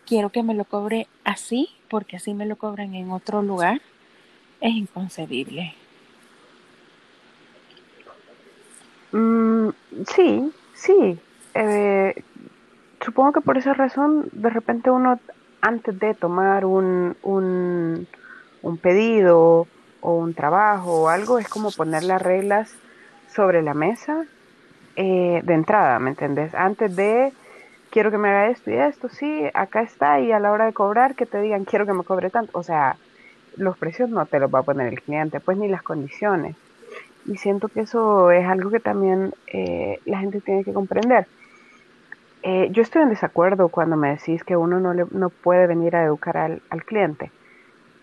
quiero 0.06 0.30
que 0.30 0.42
me 0.42 0.54
lo 0.54 0.64
cobre 0.64 1.06
así, 1.24 1.68
porque 1.88 2.16
así 2.16 2.34
me 2.34 2.46
lo 2.46 2.56
cobran 2.56 2.94
en 2.94 3.10
otro 3.10 3.42
lugar, 3.42 3.80
es 4.60 4.74
inconcebible. 4.74 5.74
Mm, 9.12 9.68
sí, 10.06 10.52
sí. 10.74 11.18
Eh, 11.54 12.22
supongo 13.04 13.32
que 13.32 13.40
por 13.40 13.58
esa 13.58 13.74
razón, 13.74 14.28
de 14.32 14.50
repente 14.50 14.90
uno, 14.90 15.20
antes 15.60 15.98
de 15.98 16.14
tomar 16.14 16.64
un, 16.64 17.16
un, 17.22 18.06
un 18.62 18.78
pedido 18.78 19.66
o 20.00 20.14
un 20.14 20.34
trabajo 20.34 21.02
o 21.02 21.08
algo, 21.08 21.38
es 21.38 21.48
como 21.48 21.70
poner 21.70 22.04
las 22.04 22.22
reglas 22.22 22.72
sobre 23.34 23.62
la 23.62 23.74
mesa 23.74 24.26
eh, 25.02 25.40
de 25.42 25.54
entrada, 25.54 25.98
¿me 25.98 26.10
entendés? 26.10 26.54
Antes 26.54 26.94
de 26.94 27.32
quiero 27.90 28.10
que 28.10 28.18
me 28.18 28.28
haga 28.28 28.50
esto 28.50 28.70
y 28.70 28.74
esto, 28.74 29.08
sí, 29.08 29.44
acá 29.54 29.80
está, 29.80 30.20
y 30.20 30.30
a 30.30 30.38
la 30.38 30.52
hora 30.52 30.66
de 30.66 30.74
cobrar 30.74 31.14
que 31.14 31.24
te 31.24 31.40
digan 31.40 31.64
quiero 31.64 31.86
que 31.86 31.94
me 31.94 32.04
cobre 32.04 32.28
tanto, 32.28 32.50
o 32.52 32.62
sea, 32.62 32.96
los 33.56 33.78
precios 33.78 34.10
no 34.10 34.26
te 34.26 34.38
los 34.38 34.54
va 34.54 34.58
a 34.58 34.62
poner 34.62 34.88
el 34.88 35.00
cliente, 35.00 35.40
pues 35.40 35.56
ni 35.56 35.68
las 35.68 35.82
condiciones. 35.82 36.54
Y 37.24 37.38
siento 37.38 37.68
que 37.68 37.80
eso 37.80 38.30
es 38.30 38.46
algo 38.46 38.68
que 38.68 38.80
también 38.80 39.32
eh, 39.46 40.00
la 40.04 40.18
gente 40.18 40.42
tiene 40.42 40.64
que 40.64 40.74
comprender. 40.74 41.26
Eh, 42.42 42.68
yo 42.70 42.82
estoy 42.82 43.00
en 43.00 43.08
desacuerdo 43.08 43.70
cuando 43.70 43.96
me 43.96 44.10
decís 44.10 44.44
que 44.44 44.56
uno 44.56 44.80
no, 44.80 44.92
no 44.92 45.30
puede 45.30 45.66
venir 45.66 45.96
a 45.96 46.04
educar 46.04 46.36
al, 46.36 46.60
al 46.68 46.84
cliente. 46.84 47.30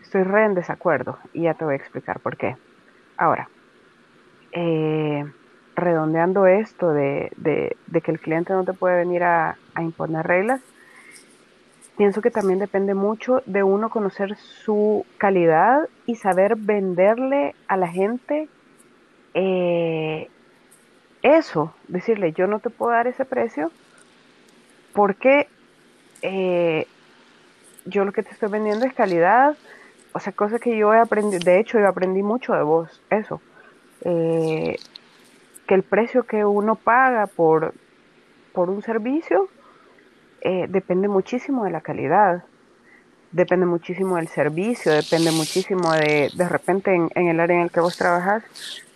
Estoy 0.02 0.24
re 0.24 0.46
en 0.46 0.56
desacuerdo 0.56 1.20
y 1.32 1.44
ya 1.44 1.54
te 1.54 1.64
voy 1.64 1.74
a 1.74 1.78
explicar 1.78 2.20
por 2.22 2.38
qué. 2.38 2.56
Ahora, 3.18 3.50
eh, 4.52 5.26
redondeando 5.78 6.48
esto 6.48 6.92
de, 6.92 7.32
que 8.04 8.12
el 8.12 8.20
cliente 8.20 8.52
no 8.52 8.66
te 8.66 8.74
puede 8.74 8.98
venir 8.98 9.24
a, 9.24 9.58
imponer 9.80 10.26
reglas, 10.26 10.60
pienso 11.98 12.22
que 12.22 12.32
también 12.32 12.58
depende 12.58 12.96
mucho 12.96 13.44
de 13.46 13.62
uno 13.62 13.90
conocer 13.90 14.36
su 14.38 15.06
calidad 15.20 15.88
y 16.08 16.16
saber 16.16 16.56
venderle 16.56 17.54
a 17.68 17.78
la 17.78 17.88
gente 17.88 18.50
eh, 19.36 20.30
eso, 21.22 21.74
decirle 21.88 22.32
yo 22.32 22.48
no 22.48 22.60
te 22.60 22.72
puedo 22.72 22.92
dar 22.92 23.06
ese 23.06 23.24
precio 23.24 23.72
porque 24.94 25.48
eh, 26.24 26.88
yo 27.86 28.04
lo 28.04 28.14
que 28.14 28.24
te 28.24 28.32
estoy 28.32 28.50
vendiendo 28.50 28.86
es 28.86 28.94
calidad, 28.94 29.56
o 30.14 30.20
sea, 30.20 30.34
cosas 30.34 30.60
que 30.60 30.76
yo 30.76 30.92
he 30.92 30.98
aprendido, 30.98 31.40
de 31.44 31.60
hecho 31.60 31.78
yo 31.78 31.88
aprendí 31.88 32.24
mucho 32.24 32.54
de 32.54 32.64
vos, 32.64 33.00
eso. 33.12 33.40
Eh, 34.02 34.78
que 35.68 35.76
el 35.76 35.84
precio 35.84 36.24
que 36.24 36.46
uno 36.46 36.76
paga 36.76 37.28
por, 37.28 37.74
por 38.54 38.70
un 38.70 38.82
servicio 38.82 39.50
eh, 40.42 40.66
depende 40.70 41.08
muchísimo 41.08 41.66
de 41.66 41.72
la 41.72 41.82
calidad, 41.82 42.46
depende 43.32 43.66
muchísimo 43.66 44.16
del 44.16 44.30
servicio, 44.30 44.94
depende 44.94 45.32
muchísimo 45.32 45.92
de, 45.92 46.32
de 46.34 46.50
repente 46.50 46.96
en, 46.96 47.28
el 47.28 47.40
área 47.40 47.58
en 47.58 47.64
el 47.64 47.72
que 47.72 47.82
vos 47.82 47.98
trabajas, 47.98 48.44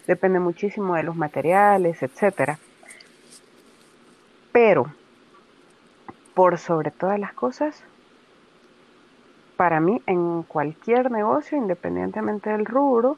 depende 0.07 0.39
muchísimo 0.39 0.95
de 0.95 1.03
los 1.03 1.15
materiales, 1.15 2.01
etcétera. 2.01 2.57
Pero, 4.51 4.93
por 6.33 6.57
sobre 6.57 6.91
todas 6.91 7.19
las 7.19 7.33
cosas, 7.33 7.83
para 9.57 9.79
mí 9.79 10.01
en 10.07 10.43
cualquier 10.43 11.11
negocio, 11.11 11.57
independientemente 11.57 12.49
del 12.49 12.65
rubro, 12.65 13.17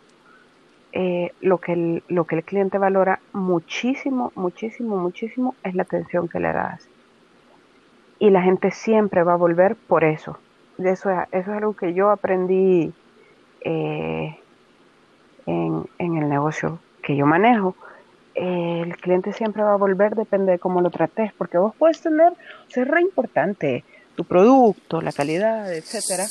eh, 0.95 1.31
lo, 1.41 1.57
que 1.57 1.73
el, 1.73 2.03
lo 2.07 2.25
que 2.25 2.35
el 2.35 2.43
cliente 2.43 2.77
valora 2.77 3.19
muchísimo, 3.33 4.31
muchísimo, 4.35 4.95
muchísimo 4.97 5.55
es 5.63 5.73
la 5.73 5.81
atención 5.81 6.29
que 6.29 6.39
le 6.39 6.53
das. 6.53 6.87
Y 8.19 8.29
la 8.29 8.43
gente 8.43 8.69
siempre 8.69 9.23
va 9.23 9.33
a 9.33 9.37
volver 9.37 9.75
por 9.75 10.03
eso. 10.03 10.37
Eso 10.77 11.09
es, 11.09 11.17
eso 11.31 11.51
es 11.51 11.57
algo 11.57 11.75
que 11.75 11.95
yo 11.95 12.11
aprendí 12.11 12.93
eh, 13.61 14.37
en, 15.47 15.87
el 15.97 16.29
negocio 16.29 16.77
que 17.01 17.15
yo 17.15 17.25
manejo. 17.25 17.75
el 18.35 18.95
cliente 18.97 19.33
siempre 19.33 19.63
va 19.63 19.73
a 19.73 19.77
volver, 19.77 20.15
depende 20.15 20.53
de 20.53 20.59
cómo 20.59 20.79
lo 20.81 20.91
trates, 20.91 21.33
porque 21.33 21.57
vos 21.57 21.73
puedes 21.75 22.01
tener, 22.01 22.33
o 22.33 22.69
sea, 22.69 22.83
es 22.83 22.89
re 22.89 23.01
importante 23.01 23.83
tu 24.15 24.25
producto, 24.25 25.01
la 25.01 25.11
calidad, 25.11 25.73
etcétera, 25.73 26.25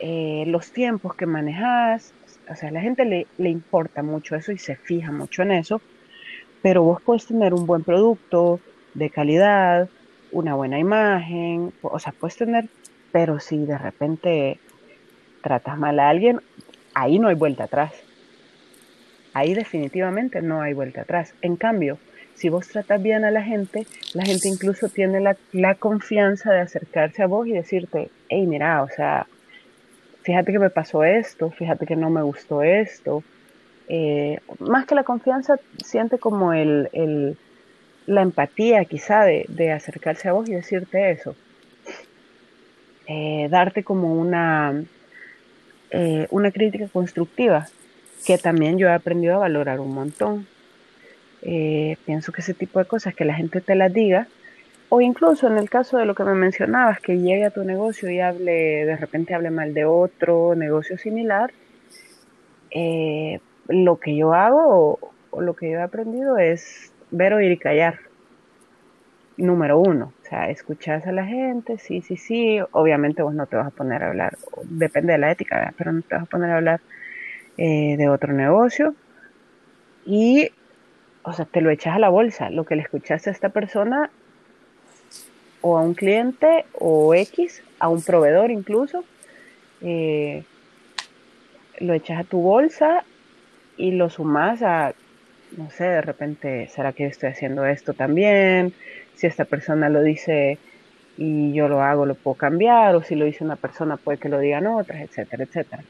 eh, 0.00 0.44
los 0.48 0.72
tiempos 0.72 1.14
que 1.14 1.26
manejas, 1.26 2.12
o 2.48 2.54
sea, 2.54 2.70
la 2.70 2.80
gente 2.80 3.04
le, 3.04 3.26
le 3.38 3.50
importa 3.50 4.02
mucho 4.02 4.36
eso 4.36 4.52
y 4.52 4.58
se 4.58 4.76
fija 4.76 5.12
mucho 5.12 5.42
en 5.42 5.52
eso, 5.52 5.80
pero 6.62 6.82
vos 6.82 7.00
puedes 7.02 7.26
tener 7.26 7.54
un 7.54 7.66
buen 7.66 7.84
producto 7.84 8.60
de 8.94 9.10
calidad, 9.10 9.88
una 10.32 10.54
buena 10.54 10.78
imagen, 10.78 11.72
o 11.82 11.98
sea, 11.98 12.12
puedes 12.12 12.36
tener, 12.36 12.68
pero 13.12 13.40
si 13.40 13.64
de 13.64 13.78
repente 13.78 14.58
tratas 15.42 15.78
mal 15.78 15.98
a 16.00 16.08
alguien, 16.08 16.40
ahí 16.94 17.18
no 17.18 17.28
hay 17.28 17.34
vuelta 17.34 17.64
atrás. 17.64 17.92
Ahí 19.32 19.54
definitivamente 19.54 20.40
no 20.40 20.62
hay 20.62 20.72
vuelta 20.72 21.02
atrás. 21.02 21.34
En 21.42 21.56
cambio, 21.56 21.98
si 22.34 22.48
vos 22.48 22.68
tratas 22.68 23.02
bien 23.02 23.24
a 23.24 23.30
la 23.30 23.42
gente, 23.42 23.86
la 24.14 24.24
gente 24.24 24.48
incluso 24.48 24.88
tiene 24.88 25.20
la, 25.20 25.36
la 25.52 25.74
confianza 25.74 26.52
de 26.52 26.60
acercarse 26.60 27.22
a 27.22 27.26
vos 27.26 27.46
y 27.46 27.52
decirte, 27.52 28.10
hey, 28.28 28.46
mira, 28.46 28.82
o 28.82 28.88
sea, 28.88 29.26
fíjate 30.26 30.50
que 30.50 30.58
me 30.58 30.70
pasó 30.70 31.04
esto, 31.04 31.52
fíjate 31.52 31.86
que 31.86 31.94
no 31.94 32.10
me 32.10 32.20
gustó 32.20 32.64
esto. 32.64 33.22
Eh, 33.88 34.40
más 34.58 34.84
que 34.84 34.96
la 34.96 35.04
confianza, 35.04 35.60
siente 35.84 36.18
como 36.18 36.52
el, 36.52 37.38
la 38.06 38.22
empatía 38.22 38.84
quizá 38.86 39.22
de, 39.22 39.72
acercarse 39.72 40.28
a 40.28 40.32
vos 40.32 40.48
y 40.48 40.54
decirte 40.54 41.12
eso. 41.12 41.36
Eh, 43.06 43.46
darte 43.52 43.84
como 43.84 44.14
una, 44.14 44.82
eh, 45.92 46.26
una 46.32 46.50
crítica 46.50 46.88
constructiva, 46.88 47.68
que 48.26 48.36
también 48.36 48.78
yo 48.78 48.88
he 48.88 48.92
aprendido 48.92 49.36
a 49.36 49.46
valorar 49.46 49.78
un 49.78 49.94
montón. 49.94 50.48
pienso 52.04 52.32
que 52.32 52.40
ese 52.40 52.54
tipo 52.54 52.80
de 52.80 52.86
cosas, 52.86 53.14
que 53.14 53.24
la 53.24 53.34
gente 53.34 53.60
te 53.60 53.76
las 53.76 53.92
diga, 53.92 54.26
o 54.88 55.00
incluso 55.00 55.46
en 55.46 55.58
el 55.58 55.68
caso 55.68 55.98
de 55.98 56.04
lo 56.04 56.14
que 56.14 56.24
me 56.24 56.34
mencionabas, 56.34 57.00
que 57.00 57.18
llegue 57.18 57.44
a 57.44 57.50
tu 57.50 57.64
negocio 57.64 58.10
y 58.10 58.20
hable, 58.20 58.84
de 58.84 58.96
repente 58.96 59.34
hable 59.34 59.50
mal 59.50 59.74
de 59.74 59.84
otro 59.84 60.54
negocio 60.54 60.96
similar, 60.96 61.52
eh, 62.70 63.40
lo 63.68 63.98
que 63.98 64.16
yo 64.16 64.32
hago 64.32 64.98
o, 65.30 65.40
lo 65.40 65.54
que 65.54 65.70
yo 65.70 65.78
he 65.78 65.82
aprendido 65.82 66.38
es 66.38 66.92
ver, 67.10 67.34
oír 67.34 67.52
y 67.52 67.58
callar. 67.58 67.98
Número 69.36 69.78
uno, 69.78 70.14
o 70.22 70.24
sea, 70.26 70.48
escuchas 70.48 71.06
a 71.06 71.12
la 71.12 71.26
gente, 71.26 71.76
sí, 71.76 72.00
sí, 72.00 72.16
sí, 72.16 72.58
obviamente 72.72 73.22
vos 73.22 73.34
no 73.34 73.46
te 73.46 73.56
vas 73.56 73.66
a 73.66 73.70
poner 73.70 74.02
a 74.02 74.08
hablar, 74.08 74.38
depende 74.64 75.12
de 75.12 75.18
la 75.18 75.30
ética, 75.30 75.74
pero 75.76 75.92
no 75.92 76.00
te 76.00 76.14
vas 76.14 76.24
a 76.24 76.26
poner 76.26 76.50
a 76.50 76.56
hablar 76.56 76.80
eh, 77.58 77.96
de 77.98 78.08
otro 78.08 78.32
negocio. 78.32 78.94
Y, 80.06 80.50
o 81.22 81.34
sea, 81.34 81.44
te 81.44 81.60
lo 81.60 81.68
echas 81.68 81.96
a 81.96 81.98
la 81.98 82.08
bolsa, 82.08 82.48
lo 82.48 82.64
que 82.64 82.76
le 82.76 82.82
escuchaste 82.82 83.28
a 83.28 83.32
esta 83.32 83.50
persona 83.50 84.10
o 85.60 85.78
a 85.78 85.82
un 85.82 85.94
cliente 85.94 86.64
o 86.72 87.14
X, 87.14 87.62
a 87.78 87.88
un 87.88 88.02
proveedor 88.02 88.50
incluso, 88.50 89.04
eh, 89.80 90.44
lo 91.78 91.94
echas 91.94 92.20
a 92.20 92.24
tu 92.24 92.40
bolsa 92.40 93.04
y 93.76 93.92
lo 93.92 94.08
sumas 94.08 94.62
a, 94.62 94.94
no 95.56 95.70
sé, 95.70 95.84
de 95.84 96.00
repente, 96.00 96.68
¿será 96.68 96.92
que 96.92 97.06
estoy 97.06 97.30
haciendo 97.30 97.66
esto 97.66 97.92
también? 97.92 98.72
Si 99.14 99.26
esta 99.26 99.44
persona 99.44 99.88
lo 99.88 100.02
dice 100.02 100.58
y 101.18 101.52
yo 101.52 101.68
lo 101.68 101.82
hago, 101.82 102.06
lo 102.06 102.14
puedo 102.14 102.36
cambiar, 102.36 102.94
o 102.94 103.02
si 103.02 103.14
lo 103.14 103.24
dice 103.24 103.44
una 103.44 103.56
persona, 103.56 103.96
puede 103.96 104.18
que 104.18 104.28
lo 104.28 104.38
digan 104.38 104.66
otras, 104.66 105.00
etcétera, 105.00 105.44
etcétera. 105.44 105.82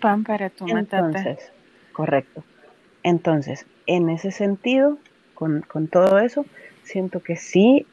Pan 0.00 0.24
para 0.24 0.50
tu 0.50 0.68
Entonces, 0.68 1.38
correcto. 1.92 2.44
Entonces, 3.02 3.64
en 3.86 4.10
ese 4.10 4.30
sentido, 4.30 4.98
con, 5.34 5.62
con 5.62 5.88
todo 5.88 6.18
eso, 6.18 6.44
siento 6.82 7.20
que 7.20 7.36
sí 7.36 7.86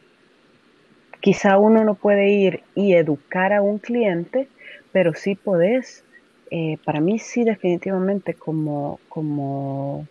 Quizá 1.20 1.58
uno 1.58 1.84
no 1.84 1.96
puede 1.96 2.30
ir 2.30 2.64
y 2.76 2.94
educar 2.94 3.54
a 3.54 3.62
un 3.62 3.80
cliente, 3.80 4.48
pero 4.92 5.14
sí 5.14 5.36
podés 5.36 6.04
eh, 6.50 6.78
para 6.86 7.02
mí 7.02 7.20
sí 7.20 7.44
definitivamente 7.44 8.34
como, 8.34 9.00
como, 9.10 10.08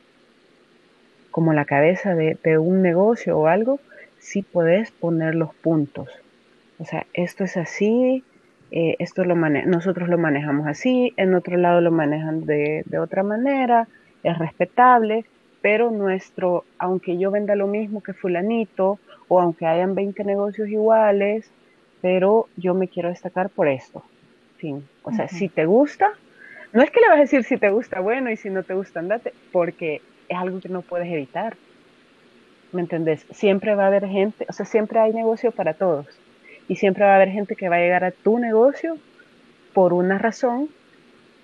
como 1.31 1.53
la 1.53 1.65
cabeza 1.65 2.15
de, 2.15 2.59
un 2.59 2.83
negocio 2.83 3.39
o 3.39 3.47
algo, 3.47 3.81
sí 4.19 4.43
puedes 4.43 4.91
poner 4.91 5.35
los 5.35 5.55
puntos. 5.55 6.09
O 6.79 6.85
sea, 6.85 7.07
esto 7.15 7.45
es 7.45 7.57
así, 7.57 8.23
eh, 8.71 8.97
esto 8.99 9.25
lo 9.25 9.35
nosotros 9.35 10.09
lo 10.09 10.19
manejamos 10.19 10.67
así, 10.67 11.15
en 11.17 11.35
otro 11.35 11.57
lado 11.57 11.81
lo 11.81 11.91
manejan 11.91 12.45
de, 12.45 12.83
de, 12.85 12.99
otra 12.99 13.23
manera, 13.23 13.89
es 14.23 14.39
respetable, 14.39 15.25
pero 15.67 15.91
nuestro, 15.91 16.63
aunque 16.79 17.19
yo 17.19 17.33
venda 17.33 17.57
lo 17.57 17.67
mismo 17.67 18.01
que 18.01 18.13
fulanito, 18.13 19.01
o 19.27 19.41
aunque 19.41 19.67
hayan 19.67 19.97
20 19.97 20.23
negocios 20.23 20.69
iguales, 20.69 21.51
pero 22.01 22.47
yo 22.57 22.73
me 22.73 22.87
quiero 22.87 23.09
destacar 23.09 23.51
por 23.51 23.67
esto. 23.67 24.05
Fin. 24.59 24.87
O 25.03 25.11
sea, 25.11 25.27
si 25.27 25.49
te 25.49 25.67
gusta, 25.67 26.13
no 26.73 26.85
es 26.85 26.93
que 26.93 27.01
le 27.01 27.09
vas 27.09 27.17
a 27.17 27.23
decir 27.23 27.43
si 27.43 27.57
te 27.57 27.71
gusta, 27.71 27.99
bueno, 27.99 28.31
y 28.31 28.37
si 28.37 28.49
no 28.49 28.63
te 28.63 28.75
gusta, 28.75 29.01
andate, 29.01 29.33
porque 29.51 30.03
es 30.29 30.39
algo 30.39 30.61
que 30.61 30.69
no 30.69 30.83
puedes 30.83 31.09
evitar. 31.13 31.57
¿Me 32.71 32.83
entendés? 32.83 33.27
Siempre 33.33 33.75
va 33.75 33.83
a 33.83 33.89
haber 33.89 34.07
gente, 34.07 34.47
o 34.49 34.53
sea, 34.53 34.67
siempre 34.67 35.01
hay 35.01 35.13
negocio 35.13 35.51
para 35.51 35.75
todos. 35.75 36.07
Y 36.69 36.77
siempre 36.77 37.05
va 37.05 37.15
a 37.15 37.17
haber 37.17 37.31
gente 37.31 37.57
que 37.57 37.69
va 37.69 37.75
a 37.75 37.81
llegar 37.81 38.05
a 38.05 38.13
tu 38.13 38.39
negocio 38.39 38.99
por 39.75 39.93
una 39.93 40.17
razón 40.17 40.69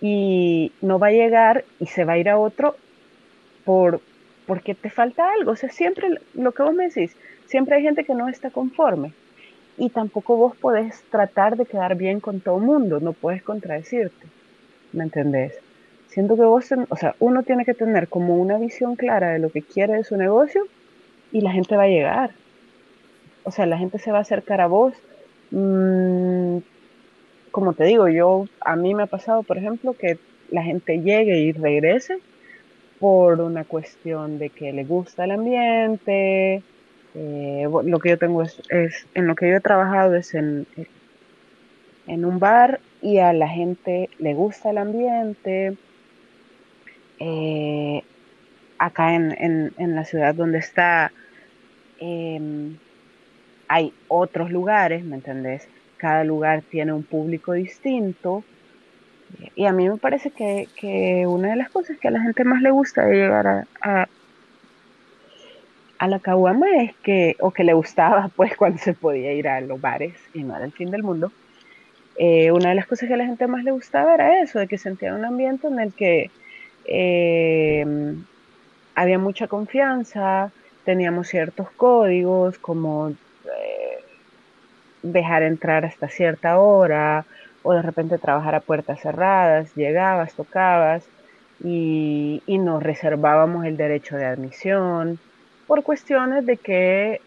y 0.00 0.70
no 0.80 1.00
va 1.00 1.08
a 1.08 1.10
llegar 1.10 1.64
y 1.80 1.86
se 1.86 2.04
va 2.04 2.12
a 2.12 2.18
ir 2.18 2.28
a 2.28 2.38
otro 2.38 2.76
por 3.64 4.00
porque 4.46 4.74
te 4.74 4.90
falta 4.90 5.30
algo. 5.32 5.52
O 5.52 5.56
sea, 5.56 5.70
siempre 5.70 6.08
lo 6.34 6.52
que 6.52 6.62
vos 6.62 6.74
me 6.74 6.88
decís, 6.88 7.16
siempre 7.46 7.76
hay 7.76 7.82
gente 7.82 8.04
que 8.04 8.14
no 8.14 8.28
está 8.28 8.50
conforme. 8.50 9.12
Y 9.78 9.90
tampoco 9.90 10.36
vos 10.36 10.56
podés 10.56 11.02
tratar 11.10 11.56
de 11.56 11.66
quedar 11.66 11.96
bien 11.96 12.20
con 12.20 12.40
todo 12.40 12.58
el 12.58 12.64
mundo, 12.64 13.00
no 13.00 13.12
puedes 13.12 13.42
contradecirte. 13.42 14.26
¿Me 14.92 15.04
entendés? 15.04 15.54
Siento 16.08 16.36
que 16.36 16.42
vos, 16.42 16.68
o 16.90 16.96
sea, 16.96 17.14
uno 17.20 17.42
tiene 17.42 17.64
que 17.64 17.72
tener 17.72 18.08
como 18.08 18.36
una 18.36 18.58
visión 18.58 18.96
clara 18.96 19.30
de 19.30 19.38
lo 19.38 19.50
que 19.50 19.62
quiere 19.62 19.94
de 19.94 20.04
su 20.04 20.16
negocio 20.16 20.66
y 21.32 21.40
la 21.40 21.52
gente 21.52 21.74
va 21.74 21.84
a 21.84 21.88
llegar. 21.88 22.30
O 23.44 23.50
sea, 23.50 23.64
la 23.64 23.78
gente 23.78 23.98
se 23.98 24.12
va 24.12 24.18
a 24.18 24.22
acercar 24.22 24.60
a 24.60 24.66
vos. 24.66 24.92
Mm, 25.50 26.58
como 27.50 27.72
te 27.72 27.84
digo, 27.84 28.08
yo, 28.08 28.46
a 28.60 28.76
mí 28.76 28.94
me 28.94 29.04
ha 29.04 29.06
pasado, 29.06 29.42
por 29.42 29.56
ejemplo, 29.56 29.94
que 29.94 30.18
la 30.50 30.62
gente 30.62 31.00
llegue 31.00 31.38
y 31.38 31.52
regrese 31.52 32.18
por 33.02 33.40
una 33.40 33.64
cuestión 33.64 34.38
de 34.38 34.50
que 34.50 34.72
le 34.72 34.84
gusta 34.84 35.24
el 35.24 35.32
ambiente. 35.32 36.62
Eh, 37.14 37.68
lo 37.84 37.98
que 37.98 38.10
yo 38.10 38.18
tengo 38.18 38.42
es, 38.42 38.62
en 39.14 39.26
lo 39.26 39.34
que 39.34 39.50
yo 39.50 39.56
he 39.56 39.60
trabajado 39.60 40.14
es 40.14 40.32
en, 40.34 40.66
en 42.06 42.24
un 42.24 42.38
bar 42.38 42.80
y 43.00 43.18
a 43.18 43.32
la 43.32 43.48
gente 43.48 44.08
le 44.20 44.34
gusta 44.34 44.70
el 44.70 44.78
ambiente. 44.78 45.76
Eh, 47.18 48.02
acá 48.78 49.14
en, 49.14 49.72
en, 49.76 49.94
la 49.96 50.04
ciudad 50.04 50.34
donde 50.34 50.58
está 50.58 51.10
Em, 52.04 52.78
hay 53.68 53.94
otros 54.08 54.50
lugares, 54.50 55.04
¿me 55.04 55.14
entendés? 55.14 55.68
Cada 55.98 56.24
lugar 56.24 56.64
tiene 56.68 56.92
un 56.92 57.04
público 57.04 57.52
distinto. 57.52 58.42
Y 59.54 59.66
a 59.66 59.72
mí 59.72 59.88
me 59.88 59.96
parece 59.96 60.30
que, 60.30 61.26
una 61.26 61.50
de 61.50 61.56
las 61.56 61.70
cosas 61.70 61.98
que 61.98 62.08
a 62.08 62.10
la 62.10 62.22
gente 62.22 62.44
más 62.44 62.62
le 62.62 62.70
gusta 62.70 63.04
de 63.04 63.14
llegar 63.14 63.46
a, 63.46 64.08
a, 65.98 66.08
la 66.08 66.18
caguama 66.18 66.66
es 66.82 66.94
que, 66.96 67.36
o 67.40 67.50
que 67.50 67.64
le 67.64 67.74
gustaba 67.74 68.28
pues 68.36 68.56
cuando 68.56 68.78
se 68.78 68.94
podía 68.94 69.32
ir 69.32 69.48
a 69.48 69.60
los 69.60 69.80
bares 69.80 70.14
y 70.34 70.42
no 70.42 70.56
era 70.56 70.64
el 70.64 70.72
fin 70.72 70.90
del 70.90 71.02
mundo, 71.02 71.32
eh, 72.16 72.50
una 72.52 72.70
de 72.70 72.74
las 72.74 72.86
cosas 72.86 73.08
que 73.08 73.14
a 73.14 73.16
la 73.16 73.26
gente 73.26 73.46
más 73.46 73.64
le 73.64 73.70
gustaba 73.70 74.14
era 74.14 74.42
eso, 74.42 74.58
de 74.58 74.68
que 74.68 74.78
sentía 74.78 75.14
un 75.14 75.24
ambiente 75.24 75.66
en 75.66 75.78
el 75.80 75.92
que 75.94 76.30
em, 76.84 78.24
había 78.94 79.18
mucha 79.18 79.46
confianza, 79.48 80.50
teníamos 80.84 81.28
ciertos 81.28 81.70
códigos 81.70 82.58
como 82.58 83.10
eh, 83.10 84.04
dejar 85.02 85.42
entrar 85.42 85.84
hasta 85.84 86.08
cierta 86.08 86.58
hora 86.58 87.24
o 87.62 87.74
de 87.74 87.82
repente 87.82 88.18
trabajar 88.18 88.54
a 88.54 88.60
puertas 88.60 89.00
cerradas, 89.00 89.74
llegabas, 89.74 90.34
tocabas 90.34 91.04
y, 91.62 92.42
y 92.46 92.58
nos 92.58 92.82
reservábamos 92.82 93.64
el 93.66 93.76
derecho 93.76 94.16
de 94.16 94.26
admisión 94.26 95.18
por 95.66 95.82
cuestiones 95.82 96.44
de 96.44 96.56
que 96.56 97.20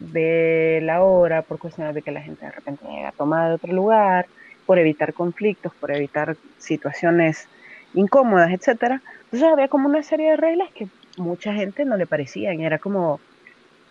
de 0.00 0.80
la 0.82 1.02
hora, 1.02 1.42
por 1.42 1.58
cuestiones 1.58 1.94
de 1.94 2.02
que 2.02 2.10
la 2.10 2.22
gente 2.22 2.44
de 2.44 2.52
repente 2.52 2.86
llega 2.88 3.12
tomada 3.12 3.48
de 3.48 3.54
otro 3.54 3.72
lugar, 3.72 4.26
por 4.66 4.78
evitar 4.78 5.12
conflictos, 5.14 5.74
por 5.74 5.90
evitar 5.90 6.36
situaciones 6.58 7.48
incómodas, 7.94 8.50
etcétera. 8.50 9.02
Entonces 9.24 9.48
había 9.48 9.68
como 9.68 9.88
una 9.88 10.02
serie 10.02 10.30
de 10.30 10.36
reglas 10.36 10.70
que 10.72 10.88
mucha 11.16 11.52
gente 11.52 11.84
no 11.84 11.96
le 11.96 12.06
parecían, 12.06 12.60
era 12.60 12.78
como, 12.78 13.20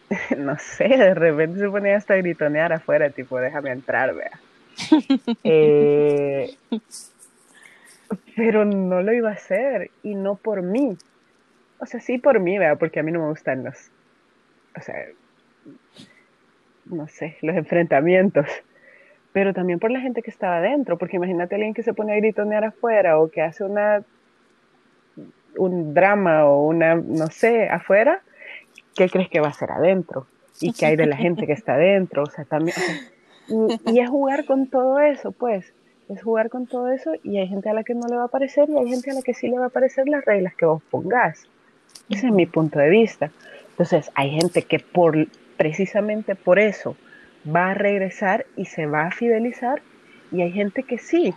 no 0.38 0.58
sé, 0.58 0.88
de 0.88 1.14
repente 1.14 1.60
se 1.60 1.70
ponía 1.70 1.98
hasta 1.98 2.16
gritonear 2.16 2.74
afuera, 2.74 3.10
tipo, 3.12 3.40
déjame 3.40 3.72
entrar, 3.72 4.14
vea. 4.16 4.42
Eh, 5.44 6.56
pero 8.36 8.66
no 8.66 9.02
lo 9.02 9.14
iba 9.14 9.30
a 9.30 9.34
hacer 9.34 9.92
y 10.04 10.16
no 10.16 10.36
por 10.36 10.62
mí. 10.62 10.98
O 11.80 11.86
sea, 11.86 12.00
sí 12.00 12.18
por 12.18 12.40
mí, 12.40 12.58
vea, 12.58 12.76
porque 12.76 13.00
a 13.00 13.04
mí 13.04 13.12
no 13.12 13.20
me 13.20 13.30
gustan 13.30 13.64
los, 13.64 13.92
o 14.78 14.82
sea, 14.82 14.96
no 16.86 17.08
sé, 17.08 17.38
los 17.42 17.56
enfrentamientos. 17.56 18.48
Pero 19.32 19.54
también 19.54 19.80
por 19.80 19.92
la 19.92 20.00
gente 20.00 20.22
que 20.22 20.32
estaba 20.32 20.58
adentro, 20.58 20.98
porque 20.98 21.18
imagínate 21.18 21.56
a 21.56 21.58
alguien 21.58 21.74
que 21.74 21.84
se 21.84 21.94
pone 21.94 22.14
a 22.14 22.18
gritonear 22.18 22.64
afuera 22.64 23.20
o 23.20 23.30
que 23.30 23.42
hace 23.42 23.64
una 23.64 24.04
un 25.58 25.94
drama 25.94 26.46
o 26.46 26.68
una, 26.68 26.96
no 26.96 27.28
sé, 27.28 27.70
afuera, 27.70 28.22
¿qué 28.96 29.10
crees 29.10 29.30
que 29.30 29.40
va 29.40 29.50
a 29.50 29.54
ser 29.54 29.72
adentro? 29.72 30.28
¿Y 30.62 30.74
qué 30.74 30.88
hay 30.88 30.96
de 30.96 31.06
la 31.06 31.18
gente 31.18 31.46
que 31.46 31.54
está 31.54 31.74
adentro? 31.74 32.24
O 32.24 32.30
sea, 32.30 32.46
también, 32.46 32.76
y, 33.50 34.00
es 34.00 34.10
jugar 34.10 34.46
con 34.46 34.68
todo 34.68 35.00
eso, 35.00 35.32
pues, 35.32 35.74
es 36.08 36.22
jugar 36.24 36.50
con 36.50 36.68
todo 36.68 36.90
eso 36.92 37.12
y 37.24 37.38
hay 37.38 37.48
gente 37.48 37.70
a 37.70 37.74
la 37.74 37.84
que 37.84 37.94
no 37.94 38.08
le 38.08 38.16
va 38.16 38.26
a 38.26 38.30
parecer 38.30 38.70
y 38.70 38.78
hay 38.78 38.90
gente 38.90 39.12
a 39.12 39.16
la 39.16 39.22
que 39.22 39.34
sí 39.34 39.48
le 39.48 39.60
va 39.60 39.68
a 39.68 39.70
parecer 39.70 40.08
las 40.08 40.26
reglas 40.26 40.56
que 40.56 40.66
vos 40.66 40.82
pongas. 40.90 41.48
Ese 42.10 42.28
es 42.28 42.34
mi 42.34 42.46
punto 42.46 42.80
de 42.80 42.90
vista. 42.90 43.32
Entonces, 43.72 44.12
hay 44.16 44.32
gente 44.32 44.64
que 44.64 44.80
por 44.80 45.16
precisamente 45.58 46.36
por 46.36 46.58
eso 46.58 46.96
va 47.46 47.72
a 47.72 47.74
regresar 47.74 48.46
y 48.56 48.66
se 48.66 48.86
va 48.86 49.08
a 49.08 49.12
fidelizar 49.12 49.82
y 50.32 50.42
hay 50.42 50.52
gente 50.52 50.84
que 50.84 50.98
sí, 50.98 51.34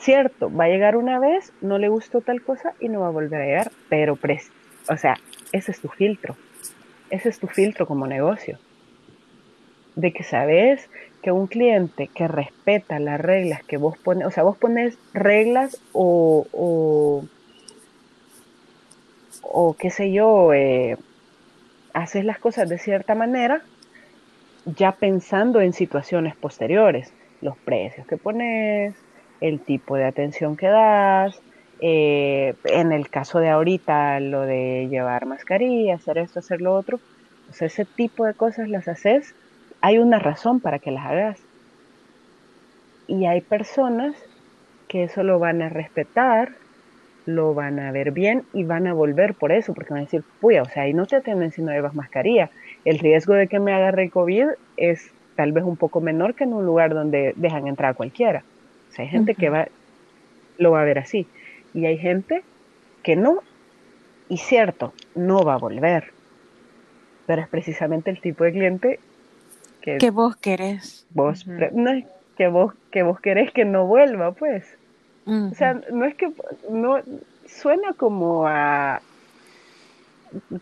cierto, 0.00 0.52
va 0.52 0.64
a 0.64 0.68
llegar 0.68 0.96
una 0.96 1.18
vez, 1.18 1.52
no 1.60 1.78
le 1.78 1.88
gustó 1.88 2.20
tal 2.20 2.42
cosa 2.42 2.74
y 2.80 2.88
no 2.88 3.00
va 3.00 3.08
a 3.08 3.10
volver 3.10 3.40
a 3.40 3.44
llegar, 3.44 3.72
pero, 3.88 4.18
o 4.88 4.96
sea, 4.96 5.16
ese 5.52 5.70
es 5.70 5.80
tu 5.80 5.88
filtro, 5.88 6.36
ese 7.10 7.28
es 7.28 7.38
tu 7.38 7.46
filtro 7.46 7.86
como 7.86 8.06
negocio, 8.06 8.58
de 9.96 10.12
que 10.12 10.22
sabes 10.22 10.88
que 11.22 11.32
un 11.32 11.46
cliente 11.46 12.08
que 12.08 12.28
respeta 12.28 12.98
las 12.98 13.20
reglas 13.20 13.62
que 13.62 13.76
vos 13.76 13.96
pones, 13.96 14.26
o 14.26 14.30
sea, 14.30 14.42
vos 14.42 14.56
pones 14.56 14.98
reglas 15.14 15.80
o, 15.92 16.46
o, 16.52 17.24
o 19.42 19.74
qué 19.74 19.90
sé 19.90 20.12
yo, 20.12 20.52
eh, 20.52 20.96
haces 21.94 22.24
las 22.24 22.38
cosas 22.38 22.68
de 22.68 22.78
cierta 22.78 23.14
manera, 23.14 23.62
ya 24.64 24.92
pensando 24.92 25.60
en 25.60 25.72
situaciones 25.72 26.36
posteriores, 26.36 27.12
los 27.40 27.56
precios 27.56 28.06
que 28.06 28.16
pones, 28.16 28.94
el 29.40 29.60
tipo 29.60 29.96
de 29.96 30.04
atención 30.04 30.56
que 30.56 30.68
das. 30.68 31.40
Eh, 31.80 32.54
en 32.64 32.92
el 32.92 33.10
caso 33.10 33.40
de 33.40 33.50
ahorita, 33.50 34.20
lo 34.20 34.42
de 34.42 34.86
llevar 34.88 35.26
mascarilla, 35.26 35.96
hacer 35.96 36.18
esto, 36.18 36.38
hacer 36.38 36.60
lo 36.60 36.74
otro, 36.74 37.00
pues 37.46 37.60
ese 37.62 37.84
tipo 37.84 38.24
de 38.24 38.34
cosas 38.34 38.68
las 38.68 38.86
haces, 38.86 39.34
hay 39.82 39.98
una 39.98 40.18
razón 40.18 40.60
para 40.60 40.78
que 40.78 40.90
las 40.90 41.04
hagas. 41.04 41.40
Y 43.06 43.26
hay 43.26 43.42
personas 43.42 44.16
que 44.88 45.04
eso 45.04 45.22
lo 45.22 45.38
van 45.38 45.60
a 45.60 45.68
respetar, 45.68 46.52
lo 47.26 47.52
van 47.52 47.78
a 47.78 47.92
ver 47.92 48.12
bien 48.12 48.44
y 48.54 48.64
van 48.64 48.86
a 48.86 48.94
volver 48.94 49.34
por 49.34 49.52
eso, 49.52 49.74
porque 49.74 49.90
van 49.90 50.00
a 50.00 50.04
decir, 50.04 50.24
puya, 50.40 50.62
o 50.62 50.66
sea, 50.66 50.84
ahí 50.84 50.94
no 50.94 51.06
te 51.06 51.16
atienden 51.16 51.52
si 51.52 51.60
no 51.60 51.72
llevas 51.72 51.94
mascarilla. 51.94 52.50
El 52.84 52.98
riesgo 52.98 53.34
de 53.34 53.48
que 53.48 53.60
me 53.60 53.74
agarre 53.74 54.08
COVID 54.08 54.46
es 54.78 55.12
tal 55.36 55.52
vez 55.52 55.64
un 55.64 55.76
poco 55.76 56.00
menor 56.00 56.34
que 56.34 56.44
en 56.44 56.54
un 56.54 56.64
lugar 56.64 56.94
donde 56.94 57.34
dejan 57.36 57.66
entrar 57.66 57.90
a 57.90 57.94
cualquiera 57.94 58.42
hay 59.00 59.08
gente 59.08 59.34
que 59.34 59.48
va, 59.48 59.68
lo 60.58 60.72
va 60.72 60.82
a 60.82 60.84
ver 60.84 60.98
así. 60.98 61.26
Y 61.74 61.86
hay 61.86 61.98
gente 61.98 62.42
que 63.02 63.16
no. 63.16 63.42
Y 64.28 64.38
cierto, 64.38 64.92
no 65.14 65.44
va 65.44 65.54
a 65.54 65.58
volver. 65.58 66.12
Pero 67.26 67.42
es 67.42 67.48
precisamente 67.48 68.10
el 68.10 68.20
tipo 68.20 68.44
de 68.44 68.52
cliente 68.52 69.00
que, 69.82 69.98
que 69.98 70.10
vos 70.10 70.36
querés. 70.36 71.06
Vos, 71.10 71.46
no 71.46 71.90
es 71.90 72.04
que 72.36 72.48
vos, 72.48 72.74
que 72.90 73.02
vos 73.02 73.20
querés 73.20 73.52
que 73.52 73.64
no 73.64 73.86
vuelva, 73.86 74.32
pues. 74.32 74.78
O 75.26 75.54
sea, 75.54 75.80
no 75.92 76.04
es 76.04 76.14
que 76.16 76.32
no 76.70 77.00
suena 77.46 77.92
como 77.92 78.46
a 78.46 79.00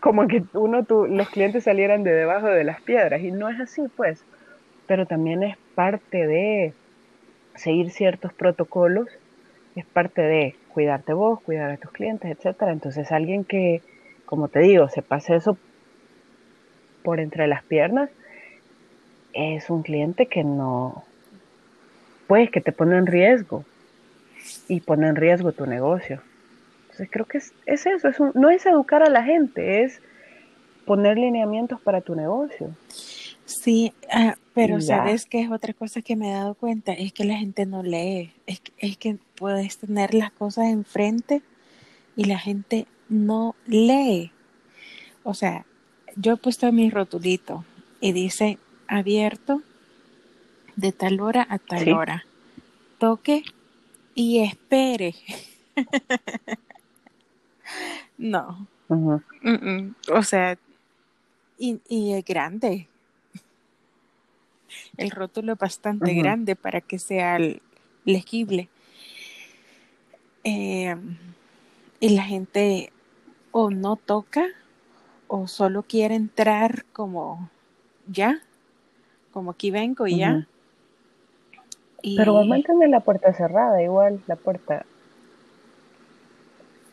como 0.01 0.27
que 0.27 0.43
uno 0.53 0.83
tu, 0.83 1.07
los 1.07 1.29
clientes 1.29 1.63
salieran 1.63 2.03
de 2.03 2.11
debajo 2.11 2.47
de 2.47 2.63
las 2.63 2.81
piedras 2.81 3.21
y 3.21 3.31
no 3.31 3.49
es 3.49 3.59
así, 3.59 3.83
pues. 3.95 4.23
Pero 4.85 5.05
también 5.05 5.43
es 5.43 5.57
parte 5.73 6.27
de 6.27 6.73
seguir 7.55 7.89
ciertos 7.91 8.33
protocolos 8.33 9.07
es 9.75 9.85
parte 9.85 10.21
de 10.21 10.55
cuidarte 10.73 11.13
vos, 11.13 11.41
cuidar 11.41 11.71
a 11.71 11.77
tus 11.77 11.91
clientes, 11.91 12.29
etcétera. 12.29 12.71
Entonces 12.71 13.11
alguien 13.11 13.43
que, 13.43 13.81
como 14.25 14.47
te 14.47 14.59
digo, 14.59 14.89
se 14.89 15.01
pase 15.01 15.35
eso 15.35 15.57
por 17.03 17.19
entre 17.19 17.47
las 17.47 17.63
piernas, 17.63 18.09
es 19.33 19.69
un 19.69 19.83
cliente 19.83 20.25
que 20.25 20.43
no, 20.43 21.03
pues 22.27 22.49
que 22.49 22.61
te 22.61 22.71
pone 22.71 22.97
en 22.97 23.05
riesgo 23.05 23.65
y 24.67 24.81
pone 24.81 25.07
en 25.07 25.15
riesgo 25.15 25.51
tu 25.51 25.65
negocio. 25.65 26.21
Entonces 26.83 27.09
creo 27.11 27.25
que 27.25 27.37
es, 27.37 27.53
es 27.65 27.85
eso, 27.85 28.09
es 28.09 28.17
no 28.33 28.49
es 28.49 28.65
educar 28.65 29.03
a 29.03 29.09
la 29.09 29.23
gente, 29.23 29.83
es 29.83 30.01
poner 30.85 31.17
lineamientos 31.17 31.79
para 31.81 32.01
tu 32.01 32.15
negocio. 32.15 32.75
Sí, 33.45 33.93
ah, 34.11 34.35
pero 34.53 34.79
sabes 34.79 35.25
que 35.25 35.41
es 35.41 35.51
otra 35.51 35.73
cosa 35.73 36.01
que 36.01 36.15
me 36.15 36.29
he 36.29 36.33
dado 36.33 36.55
cuenta, 36.55 36.93
es 36.93 37.11
que 37.11 37.25
la 37.25 37.37
gente 37.37 37.65
no 37.65 37.83
lee, 37.83 38.31
es, 38.45 38.61
es 38.77 38.97
que 38.97 39.17
puedes 39.35 39.77
tener 39.77 40.13
las 40.13 40.31
cosas 40.31 40.65
enfrente 40.67 41.41
y 42.15 42.25
la 42.25 42.39
gente 42.39 42.87
no 43.09 43.55
lee. 43.67 44.31
O 45.23 45.33
sea, 45.33 45.65
yo 46.15 46.33
he 46.33 46.37
puesto 46.37 46.71
mi 46.71 46.89
rotulito 46.89 47.65
y 47.99 48.13
dice 48.13 48.57
abierto 48.91 49.61
de 50.75 50.91
tal 50.91 51.21
hora 51.21 51.47
a 51.49 51.57
tal 51.57 51.93
hora. 51.93 52.25
Toque 52.99 53.43
y 54.13 54.39
espere. 54.39 55.15
no. 58.17 58.67
O 58.89 60.23
sea, 60.23 60.57
y, 61.57 61.79
y, 61.87 62.13
es 62.13 62.25
grande. 62.25 62.89
El 64.97 65.11
rótulo 65.11 65.53
es 65.53 65.59
bastante 65.59 66.13
grande 66.13 66.57
para 66.57 66.81
que 66.81 66.99
sea 66.99 67.39
legible. 68.03 68.67
Eh, 70.43 70.97
y 72.01 72.09
la 72.09 72.23
gente 72.23 72.91
o 73.51 73.69
no 73.69 73.95
toca 73.95 74.45
o 75.27 75.47
solo 75.47 75.83
quiere 75.83 76.15
entrar 76.15 76.83
como 76.91 77.49
ya, 78.07 78.41
como 79.31 79.51
aquí 79.51 79.71
vengo 79.71 80.07
y 80.07 80.17
ya. 80.17 80.47
Pero 82.03 82.33
vos 82.33 82.47
mantener 82.47 82.89
la 82.89 83.01
puerta 83.01 83.33
cerrada, 83.33 83.81
igual, 83.81 84.21
la 84.27 84.35
puerta. 84.35 84.85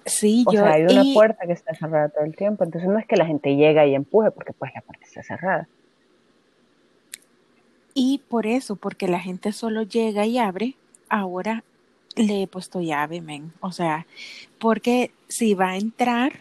Sí, 0.05 0.44
o 0.46 0.53
Sea, 0.53 0.72
hay 0.72 0.85
una 0.85 1.05
puerta 1.12 1.46
que 1.46 1.53
está 1.53 1.74
cerrada 1.74 2.09
todo 2.09 2.24
el 2.24 2.35
tiempo, 2.35 2.64
entonces 2.64 2.88
no 2.88 2.98
es 2.98 3.07
que 3.07 3.16
la 3.16 3.27
gente 3.27 3.57
llega 3.57 3.87
y 3.87 3.94
empuje 3.94 4.31
porque 4.31 4.53
pues 4.53 4.72
la 4.74 4.81
puerta 4.81 5.05
está 5.05 5.22
cerrada. 5.22 5.68
Y 7.94 8.22
por 8.29 8.46
eso, 8.46 8.77
porque 8.77 9.09
la 9.09 9.20
gente 9.20 9.53
solo 9.53 9.83
llega 9.83 10.24
y 10.24 10.38
abre, 10.38 10.77
ahora 11.09 11.64
le 12.16 12.42
he 12.42 12.46
puesto 12.46 12.81
llave, 12.81 13.20
men. 13.20 13.53
O 13.61 13.72
sea, 13.72 14.07
porque 14.59 15.11
si 15.29 15.55
va 15.55 15.70
a 15.70 15.77
entrar, 15.77 16.33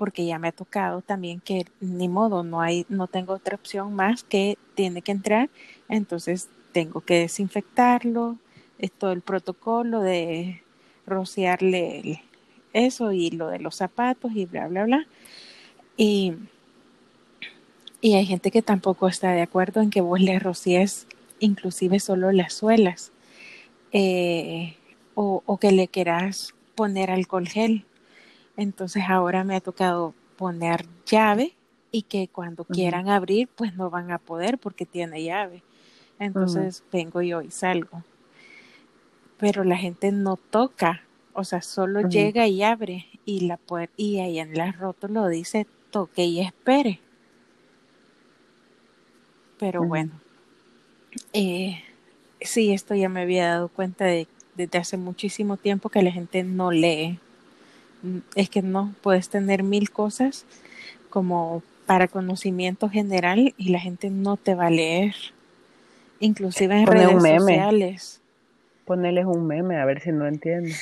porque 0.00 0.24
ya 0.24 0.38
me 0.38 0.48
ha 0.48 0.52
tocado 0.52 1.02
también 1.02 1.42
que 1.42 1.66
ni 1.78 2.08
modo, 2.08 2.42
no 2.42 2.62
hay, 2.62 2.86
no 2.88 3.06
tengo 3.06 3.34
otra 3.34 3.56
opción 3.56 3.92
más 3.92 4.24
que 4.24 4.56
tiene 4.74 5.02
que 5.02 5.12
entrar, 5.12 5.50
entonces 5.90 6.48
tengo 6.72 7.02
que 7.02 7.18
desinfectarlo, 7.18 8.38
es 8.78 8.92
todo 8.92 9.12
el 9.12 9.20
protocolo 9.20 10.00
de 10.00 10.62
rociarle 11.06 12.22
eso 12.72 13.12
y 13.12 13.28
lo 13.28 13.48
de 13.48 13.58
los 13.58 13.74
zapatos 13.76 14.32
y 14.34 14.46
bla, 14.46 14.68
bla, 14.68 14.84
bla. 14.84 15.06
Y, 15.98 16.32
y 18.00 18.14
hay 18.14 18.24
gente 18.24 18.50
que 18.50 18.62
tampoco 18.62 19.06
está 19.06 19.32
de 19.32 19.42
acuerdo 19.42 19.82
en 19.82 19.90
que 19.90 20.00
vos 20.00 20.18
le 20.18 20.38
rocíes 20.38 21.06
inclusive 21.40 22.00
solo 22.00 22.32
las 22.32 22.54
suelas 22.54 23.12
eh, 23.92 24.76
o, 25.14 25.42
o 25.44 25.58
que 25.58 25.72
le 25.72 25.88
quieras 25.88 26.54
poner 26.74 27.10
alcohol 27.10 27.46
gel. 27.46 27.84
Entonces 28.60 29.04
ahora 29.08 29.42
me 29.42 29.56
ha 29.56 29.60
tocado 29.62 30.12
poner 30.36 30.84
llave 31.06 31.56
y 31.90 32.02
que 32.02 32.28
cuando 32.28 32.66
quieran 32.66 33.08
abrir 33.08 33.48
pues 33.48 33.74
no 33.74 33.88
van 33.88 34.10
a 34.10 34.18
poder 34.18 34.58
porque 34.58 34.84
tiene 34.84 35.24
llave. 35.24 35.62
Entonces 36.18 36.84
vengo 36.92 37.22
yo 37.22 37.40
y 37.40 37.50
salgo. 37.50 38.04
Pero 39.38 39.64
la 39.64 39.78
gente 39.78 40.12
no 40.12 40.36
toca, 40.36 41.00
o 41.32 41.42
sea, 41.42 41.62
solo 41.62 42.06
llega 42.06 42.46
y 42.48 42.62
abre 42.62 43.06
y 43.24 43.46
la 43.46 43.56
puerta 43.56 43.94
y 43.96 44.20
ahí 44.20 44.38
en 44.38 44.52
la 44.52 44.76
lo 45.08 45.28
dice 45.28 45.66
toque 45.90 46.26
y 46.26 46.40
espere. 46.40 47.00
Pero 49.58 49.84
bueno, 49.84 50.12
eh, 51.32 51.82
sí, 52.42 52.74
esto 52.74 52.94
ya 52.94 53.08
me 53.08 53.22
había 53.22 53.48
dado 53.48 53.68
cuenta 53.68 54.04
de, 54.04 54.28
desde 54.54 54.76
hace 54.76 54.98
muchísimo 54.98 55.56
tiempo 55.56 55.88
que 55.88 56.02
la 56.02 56.12
gente 56.12 56.44
no 56.44 56.70
lee. 56.70 57.18
Es 58.34 58.50
que 58.50 58.62
no 58.62 58.94
puedes 59.02 59.28
tener 59.28 59.62
mil 59.62 59.90
cosas 59.90 60.46
como 61.10 61.62
para 61.86 62.08
conocimiento 62.08 62.88
general 62.88 63.54
y 63.58 63.70
la 63.70 63.80
gente 63.80 64.10
no 64.10 64.36
te 64.36 64.54
va 64.54 64.66
a 64.66 64.70
leer 64.70 65.14
inclusive 66.20 66.78
en 66.78 66.86
redes 66.86 67.22
sociales. 67.22 68.20
Ponerles 68.84 69.26
un 69.26 69.46
meme 69.46 69.80
a 69.80 69.84
ver 69.84 70.00
si 70.00 70.12
no 70.12 70.26
entienden. 70.26 70.74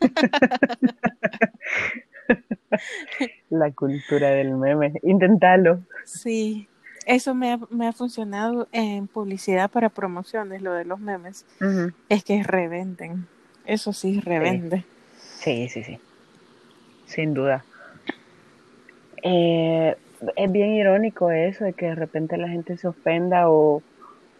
La 3.50 3.70
cultura 3.72 4.30
del 4.30 4.54
meme. 4.54 4.94
Intentalo. 5.02 5.80
Sí, 6.04 6.68
eso 7.06 7.34
me 7.34 7.52
ha, 7.52 7.58
me 7.70 7.88
ha, 7.88 7.92
funcionado 7.92 8.68
en 8.72 9.06
publicidad 9.06 9.70
para 9.70 9.88
promociones, 9.88 10.62
lo 10.62 10.72
de 10.72 10.84
los 10.84 11.00
memes. 11.00 11.44
Es 12.08 12.24
que 12.24 12.42
revenden. 12.42 13.26
Eso 13.64 13.92
sí, 13.92 14.20
revende. 14.20 14.84
Sí, 15.38 15.68
sí, 15.68 15.84
sí. 15.84 15.98
Sin 17.08 17.32
duda. 17.32 17.64
Eh, 19.22 19.96
es 20.36 20.52
bien 20.52 20.74
irónico 20.74 21.30
eso 21.30 21.64
de 21.64 21.72
que 21.72 21.86
de 21.86 21.94
repente 21.94 22.36
la 22.36 22.48
gente 22.48 22.76
se 22.76 22.86
ofenda 22.86 23.48
o, 23.48 23.82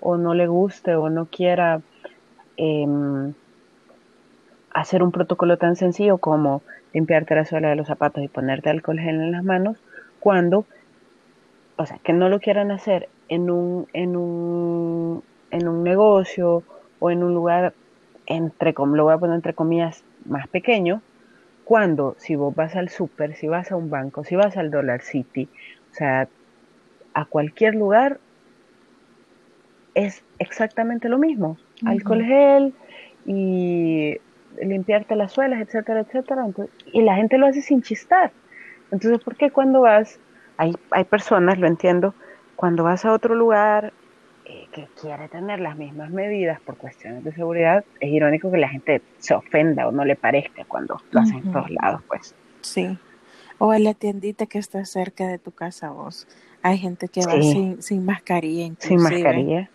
o 0.00 0.16
no 0.18 0.35
le 0.35 0.46
guste 0.46 0.94
o 0.94 1.09
no 1.09 1.26
quiera 1.26 1.81
em, 2.59 3.33
hacer 4.70 5.02
un 5.02 5.12
protocolo 5.12 5.57
tan 5.57 5.76
sencillo 5.76 6.18
como 6.18 6.61
limpiarte 6.92 7.35
la 7.35 7.46
suela 7.46 7.70
de 7.70 7.76
los 7.76 7.87
zapatos 7.87 8.22
y 8.22 8.28
ponerte 8.28 8.68
alcohol 8.68 9.00
gel 9.00 9.16
en 9.22 9.33
las 9.33 9.44
manos, 9.44 9.78
cuando, 10.20 10.66
o 11.76 11.87
sea, 11.87 11.98
que 12.04 12.12
no 12.12 12.28
lo 12.28 12.38
quieran 12.38 12.70
hacer 12.70 13.09
en 13.31 13.50
un, 13.50 13.87
en 13.94 14.14
un, 14.14 15.22
en 15.50 15.68
un 15.68 15.83
negocio 15.85 16.62
o 17.00 17.11
en 17.11 17.22
un 17.22 17.33
lugar, 17.33 17.72
entre, 18.26 18.74
lo 18.76 19.04
voy 19.04 19.14
a 19.14 19.18
poner 19.18 19.37
entre 19.37 19.54
comillas, 19.54 20.04
más 20.26 20.48
pequeño, 20.48 21.00
cuando 21.68 22.16
si 22.16 22.35
vos 22.35 22.54
vas 22.54 22.76
al 22.76 22.88
súper, 22.88 23.37
si 23.37 23.46
vas 23.46 23.70
a 23.70 23.76
un 23.76 23.90
banco, 23.90 24.24
si 24.24 24.35
vas 24.37 24.57
al 24.57 24.70
Dollar 24.70 25.02
City, 25.02 25.50
o 25.90 25.94
sea, 25.94 26.26
a 27.12 27.24
cualquier 27.26 27.74
lugar 27.74 28.18
es 29.92 30.24
exactamente 30.38 31.11
lo 31.11 31.18
mismo. 31.18 31.59
Alcohol 31.85 32.24
gel 32.24 32.74
y 33.26 34.16
limpiarte 34.62 35.14
las 35.14 35.33
suelas, 35.33 35.61
etcétera, 35.61 36.00
etcétera. 36.00 36.46
y 36.90 37.02
la 37.02 37.16
gente 37.16 37.37
lo 37.37 37.44
hace 37.44 37.61
sin 37.61 37.83
chistar. 37.83 38.33
Entonces, 38.90 39.22
¿por 39.22 39.37
qué 39.37 39.50
cuando 39.50 39.83
vas, 39.83 40.18
hay, 40.57 40.74
hay 40.90 41.04
personas, 41.04 41.59
lo 41.59 41.66
entiendo, 41.66 42.14
cuando 42.57 42.83
vas 42.85 43.04
a 43.04 43.12
otro 43.12 43.35
lugar 43.35 43.92
que 44.79 45.01
quiere 45.01 45.29
tener 45.29 45.61
las 45.61 45.77
mismas 45.77 46.11
medidas 46.11 46.61
por 46.61 46.77
cuestiones 46.77 47.25
de 47.25 47.33
seguridad, 47.33 47.85
es 48.01 48.11
irónico 48.11 48.51
que 48.51 48.59
la 48.59 48.69
gente 48.69 49.03
se 49.19 49.35
ofenda 49.35 49.88
o 49.88 49.93
no 49.93 50.05
le 50.05 50.17
parezca 50.17 50.64
cuando 50.64 51.01
lo 51.11 51.21
hacen 51.21 51.38
en 51.38 51.53
todos 51.53 51.71
lados, 51.71 52.03
pues. 52.07 52.35
Sí. 52.61 52.99
O 53.59 53.75
en 53.75 53.85
la 53.85 53.95
tiendita 53.95 54.47
que 54.47 54.59
está 54.59 54.85
cerca 54.85 55.27
de 55.27 55.38
tu 55.38 55.51
casa 55.51 55.91
vos. 55.91 56.29
Hay 56.62 56.79
gente 56.79 57.09
que 57.09 57.21
va 57.21 57.33
sin, 57.33 57.83
sin 57.83 58.05
mascarilla. 58.05 58.67
Inclusive. 58.67 58.99
Sin 58.99 59.03
mascarilla. 59.03 59.71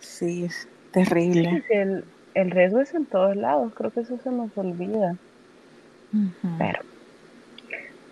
Sí, 0.00 0.44
es 0.44 0.68
terrible. 0.92 1.64
el, 1.70 2.04
el, 2.34 2.50
riesgo 2.50 2.80
es 2.80 2.94
en 2.94 3.06
todos 3.06 3.36
lados, 3.36 3.72
creo 3.74 3.90
que 3.90 4.00
eso 4.00 4.18
se 4.22 4.30
nos 4.30 4.56
olvida. 4.56 5.16
Pero, 6.58 6.80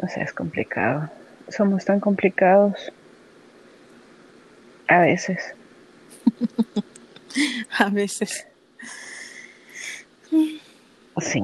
no 0.02 0.08
sé, 0.08 0.22
es 0.22 0.32
complicado. 0.32 1.08
Somos 1.48 1.84
tan 1.84 2.00
complicados. 2.00 2.92
A 4.88 5.00
veces. 5.00 5.54
A 7.78 7.90
veces. 7.90 8.46
Sí, 11.20 11.42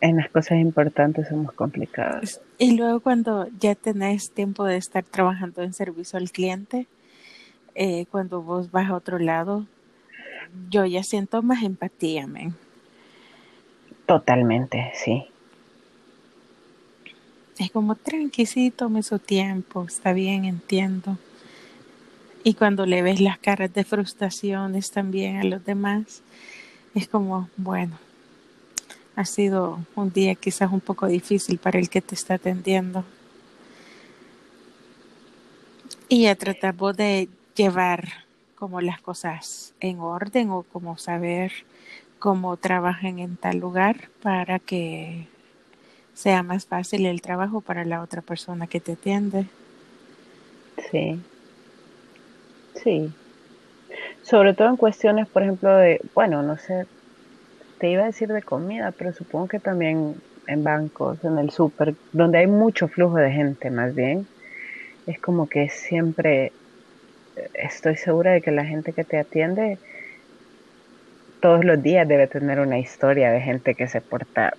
en 0.00 0.16
las 0.16 0.30
cosas 0.30 0.58
importantes 0.58 1.28
somos 1.28 1.52
complicados. 1.52 2.40
Y 2.58 2.76
luego 2.76 3.00
cuando 3.00 3.48
ya 3.58 3.74
tenés 3.74 4.30
tiempo 4.30 4.64
de 4.64 4.76
estar 4.76 5.04
trabajando 5.04 5.62
en 5.62 5.72
servicio 5.72 6.18
al 6.18 6.30
cliente, 6.30 6.86
eh, 7.74 8.06
cuando 8.10 8.42
vos 8.42 8.70
vas 8.70 8.88
a 8.90 8.94
otro 8.94 9.18
lado, 9.18 9.66
yo 10.70 10.84
ya 10.84 11.02
siento 11.02 11.42
más 11.42 11.62
empatía, 11.62 12.26
men. 12.26 12.54
Totalmente, 14.06 14.90
sí. 14.94 15.26
Es 17.58 17.70
como 17.70 17.96
tranquisito, 17.96 18.86
tome 18.86 19.02
su 19.02 19.18
tiempo, 19.18 19.84
está 19.84 20.12
bien, 20.12 20.44
entiendo. 20.44 21.18
Y 22.48 22.54
cuando 22.54 22.86
le 22.86 23.02
ves 23.02 23.20
las 23.20 23.38
caras 23.38 23.74
de 23.74 23.84
frustraciones 23.84 24.90
también 24.90 25.36
a 25.36 25.44
los 25.44 25.62
demás, 25.66 26.22
es 26.94 27.06
como, 27.06 27.50
bueno, 27.58 27.98
ha 29.16 29.26
sido 29.26 29.80
un 29.94 30.10
día 30.14 30.34
quizás 30.34 30.72
un 30.72 30.80
poco 30.80 31.08
difícil 31.08 31.58
para 31.58 31.78
el 31.78 31.90
que 31.90 32.00
te 32.00 32.14
está 32.14 32.36
atendiendo. 32.36 33.04
Y 36.08 36.22
ya 36.22 36.36
tratamos 36.36 36.96
de 36.96 37.28
llevar 37.54 38.24
como 38.54 38.80
las 38.80 39.02
cosas 39.02 39.74
en 39.80 40.00
orden 40.00 40.48
o 40.48 40.62
como 40.62 40.96
saber 40.96 41.52
cómo 42.18 42.56
trabajan 42.56 43.18
en 43.18 43.36
tal 43.36 43.58
lugar 43.58 44.08
para 44.22 44.58
que 44.58 45.28
sea 46.14 46.42
más 46.42 46.64
fácil 46.64 47.04
el 47.04 47.20
trabajo 47.20 47.60
para 47.60 47.84
la 47.84 48.00
otra 48.00 48.22
persona 48.22 48.66
que 48.66 48.80
te 48.80 48.92
atiende. 48.92 49.44
Sí. 50.90 51.20
Sí. 52.82 53.12
Sobre 54.22 54.54
todo 54.54 54.68
en 54.68 54.76
cuestiones, 54.76 55.28
por 55.28 55.42
ejemplo, 55.42 55.74
de, 55.76 56.00
bueno, 56.14 56.42
no 56.42 56.56
sé, 56.56 56.86
te 57.78 57.90
iba 57.90 58.02
a 58.02 58.06
decir 58.06 58.28
de 58.28 58.42
comida, 58.42 58.92
pero 58.96 59.12
supongo 59.12 59.48
que 59.48 59.60
también 59.60 60.16
en 60.46 60.64
bancos, 60.64 61.22
en 61.24 61.38
el 61.38 61.50
súper, 61.50 61.94
donde 62.12 62.38
hay 62.38 62.46
mucho 62.46 62.88
flujo 62.88 63.16
de 63.16 63.30
gente 63.30 63.70
más 63.70 63.94
bien, 63.94 64.26
es 65.06 65.18
como 65.20 65.48
que 65.48 65.68
siempre 65.68 66.52
estoy 67.54 67.96
segura 67.96 68.32
de 68.32 68.42
que 68.42 68.50
la 68.50 68.64
gente 68.64 68.92
que 68.92 69.04
te 69.04 69.18
atiende 69.18 69.78
todos 71.40 71.64
los 71.64 71.82
días 71.82 72.06
debe 72.08 72.26
tener 72.26 72.60
una 72.60 72.78
historia 72.78 73.30
de 73.30 73.40
gente 73.40 73.74
que 73.74 73.88
se 73.88 74.00
porta 74.00 74.54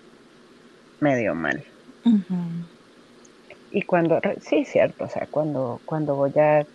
medio 0.99 1.35
mal. 1.35 1.63
Y 3.71 3.83
cuando, 3.83 4.19
sí, 4.41 4.65
cierto, 4.65 5.05
o 5.05 5.09
sea, 5.09 5.27
cuando, 5.29 5.81
cuando 5.85 6.15
vos 6.15 6.33
ya 6.33 6.65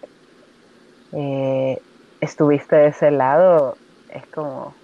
eh, 1.17 1.79
estuviste 2.21 2.77
de 2.77 2.89
ese 2.89 3.11
lado, 3.11 3.77
es 4.11 4.27
como, 4.29 4.75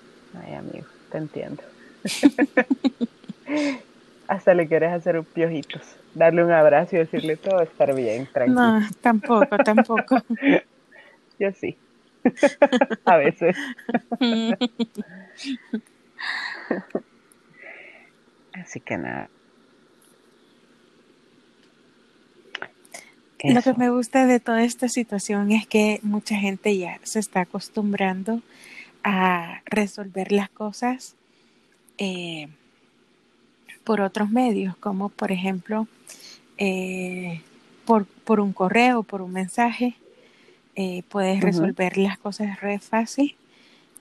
ay 0.45 0.55
amigo, 0.55 0.87
te 1.11 1.19
entiendo. 1.19 1.63
Hasta 4.29 4.55
le 4.55 4.69
quieres 4.69 4.93
hacer 4.93 5.19
un 5.19 5.25
piojitos, 5.25 5.83
darle 6.15 6.45
un 6.45 6.53
abrazo 6.53 6.97
y 6.97 7.01
decirle 7.01 7.37
todo 7.37 7.57
va 7.57 7.63
a 7.63 7.65
estar 7.65 7.95
bien, 7.95 8.29
tranquilo. 8.33 8.61
No, 8.61 8.81
tampoco, 9.01 9.57
tampoco. 9.59 10.23
Yo 11.39 11.53
sí. 11.53 11.77
A 13.05 13.17
veces. 13.17 13.57
Así 18.53 18.81
que 18.81 18.99
nada. 18.99 19.31
Lo 23.43 23.63
que 23.63 23.75
me 23.75 23.91
gusta 23.91 24.27
de 24.27 24.41
toda 24.41 24.65
esta 24.65 24.89
situación 24.89 25.51
es 25.53 25.67
que 25.67 26.01
mucha 26.03 26.37
gente 26.37 26.77
ya 26.77 27.01
se 27.03 27.19
está 27.19 27.41
acostumbrando 27.41 28.43
a 29.03 29.63
resolver 29.65 30.31
las 30.31 30.51
cosas 30.51 31.15
eh, 31.99 32.49
por 33.85 34.01
otros 34.01 34.31
medios, 34.31 34.77
como 34.77 35.09
por 35.09 35.33
ejemplo 35.33 35.89
eh, 36.59 37.41
por, 37.87 38.05
por, 38.07 38.41
un 38.41 38.53
correo, 38.53 39.03
por 39.03 39.23
un 39.23 39.33
mensaje. 39.33 39.95
Eh, 40.77 41.03
puedes 41.09 41.41
resolver 41.41 41.99
las 41.99 42.19
cosas 42.19 42.61
re 42.61 42.79
fácil 42.79 43.37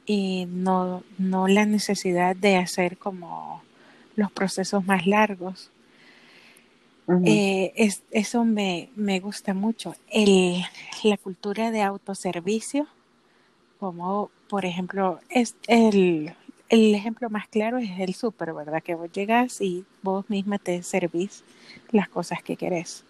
y 0.06 0.48
no, 0.50 1.04
no 1.18 1.48
la 1.48 1.66
necesidad 1.66 2.36
de 2.36 2.58
hacer 2.58 2.98
como 2.98 3.64
los 4.16 4.32
procesos 4.32 4.86
más 4.86 5.08
largos. 5.08 5.72
Eh, 7.26 7.74
es, 7.76 8.04
eso 8.12 8.46
me, 8.46 8.90
me, 8.96 9.20
gusta 9.20 9.54
mucho. 9.54 9.96
El, 10.12 10.62
la 11.04 11.18
cultura 11.18 11.72
de 11.72 11.82
autoservicio, 11.82 12.88
como 13.80 14.30
por 14.48 14.66
ejemplo, 14.66 15.20
es 15.30 15.56
el, 15.68 16.34
el 16.70 16.96
ejemplo 16.96 17.30
más 17.30 17.48
claro 17.48 17.78
es 17.78 18.00
el 18.00 18.14
súper, 18.14 18.54
¿verdad? 18.54 18.84
Que 18.84 18.96
vos 18.96 19.12
llegas 19.12 19.62
y 19.62 19.86
vos 20.04 20.30
misma 20.30 20.60
te 20.60 20.84
servís 20.84 21.44
las 21.92 22.10
cas 22.10 22.44
que 22.44 22.56
querés. 22.56 23.06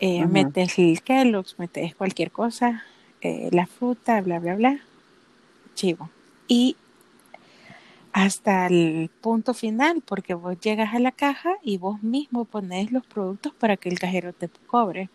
Eh, 0.00 0.26
metes 0.26 0.78
el 0.78 1.02
Kellogg's, 1.02 1.58
metes 1.58 1.94
cualquier 1.94 2.30
cosa, 2.30 2.84
eh, 3.20 3.48
la 3.52 3.66
fruta, 3.66 4.20
bla, 4.20 4.40
bla, 4.40 4.56
bla, 4.56 4.80
chivo. 5.74 6.10
Y 6.48 6.76
hasta 8.14 8.68
el 8.68 9.10
punto 9.20 9.54
final, 9.54 10.00
porque 10.06 10.34
vos 10.34 10.58
llegas 10.60 10.94
a 10.94 11.00
la 11.00 11.10
caja 11.10 11.54
y 11.64 11.78
vos 11.78 12.00
mismo 12.04 12.44
pones 12.44 12.92
los 12.92 13.04
productos 13.04 13.52
para 13.54 13.76
que 13.76 13.88
el 13.88 13.98
cajero 13.98 14.32
te 14.32 14.48
cobre. 14.68 15.10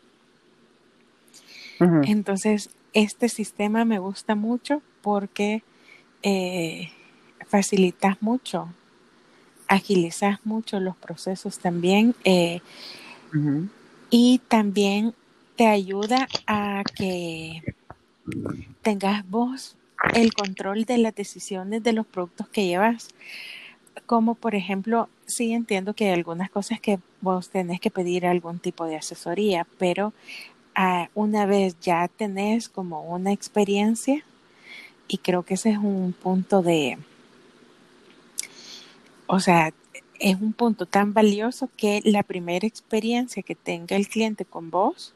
Entonces, 1.80 2.72
este 2.92 3.30
sistema 3.30 3.86
me 3.86 4.00
gusta 4.00 4.36
mucho 4.36 4.82
porque 5.02 5.64
eh, 6.24 6.90
facilitas 7.48 8.22
mucho, 8.22 8.68
agilizas 9.70 10.46
mucho 10.46 10.82
los 10.82 10.98
procesos 10.98 11.58
también 11.58 12.16
eh, 12.26 12.60
y 14.10 14.42
también 14.50 15.14
te 15.56 15.68
ayuda 15.68 16.28
a 16.48 16.84
que 16.98 17.64
tengas 18.82 19.26
vos 19.30 19.78
el 20.14 20.34
control 20.34 20.86
de 20.86 20.98
las 20.98 21.16
decisiones 21.16 21.84
de 21.84 21.94
los 21.94 22.06
productos 22.06 22.48
que 22.50 22.66
llevas. 22.66 23.10
Como 24.06 24.36
por 24.36 24.56
ejemplo, 24.56 25.10
sí 25.26 25.54
entiendo 25.54 25.94
que 25.94 26.06
hay 26.06 26.12
algunas 26.12 26.50
cosas 26.50 26.80
que 26.80 27.00
vos 27.22 27.50
tenés 27.50 27.80
que 27.80 27.92
pedir 27.92 28.26
algún 28.26 28.60
tipo 28.60 28.86
de 28.86 28.96
asesoría, 28.96 29.68
pero 29.78 30.14
ah, 30.76 31.10
una 31.16 31.46
vez 31.46 31.76
ya 31.82 32.08
tenés 32.08 32.70
como 32.70 33.04
una 33.04 33.32
experiencia, 33.32 34.24
y 35.08 35.18
creo 35.18 35.44
que 35.44 35.56
ese 35.56 35.72
es 35.72 35.78
un 35.78 36.14
punto 36.14 36.62
de, 36.62 36.98
o 39.28 39.40
sea, 39.40 39.74
es 40.20 40.36
un 40.40 40.54
punto 40.54 40.86
tan 40.86 41.14
valioso 41.14 41.70
que 41.76 42.02
la 42.04 42.24
primera 42.24 42.68
experiencia 42.68 43.42
que 43.42 43.56
tenga 43.56 43.96
el 43.96 44.08
cliente 44.08 44.46
con 44.46 44.70
vos 44.70 45.14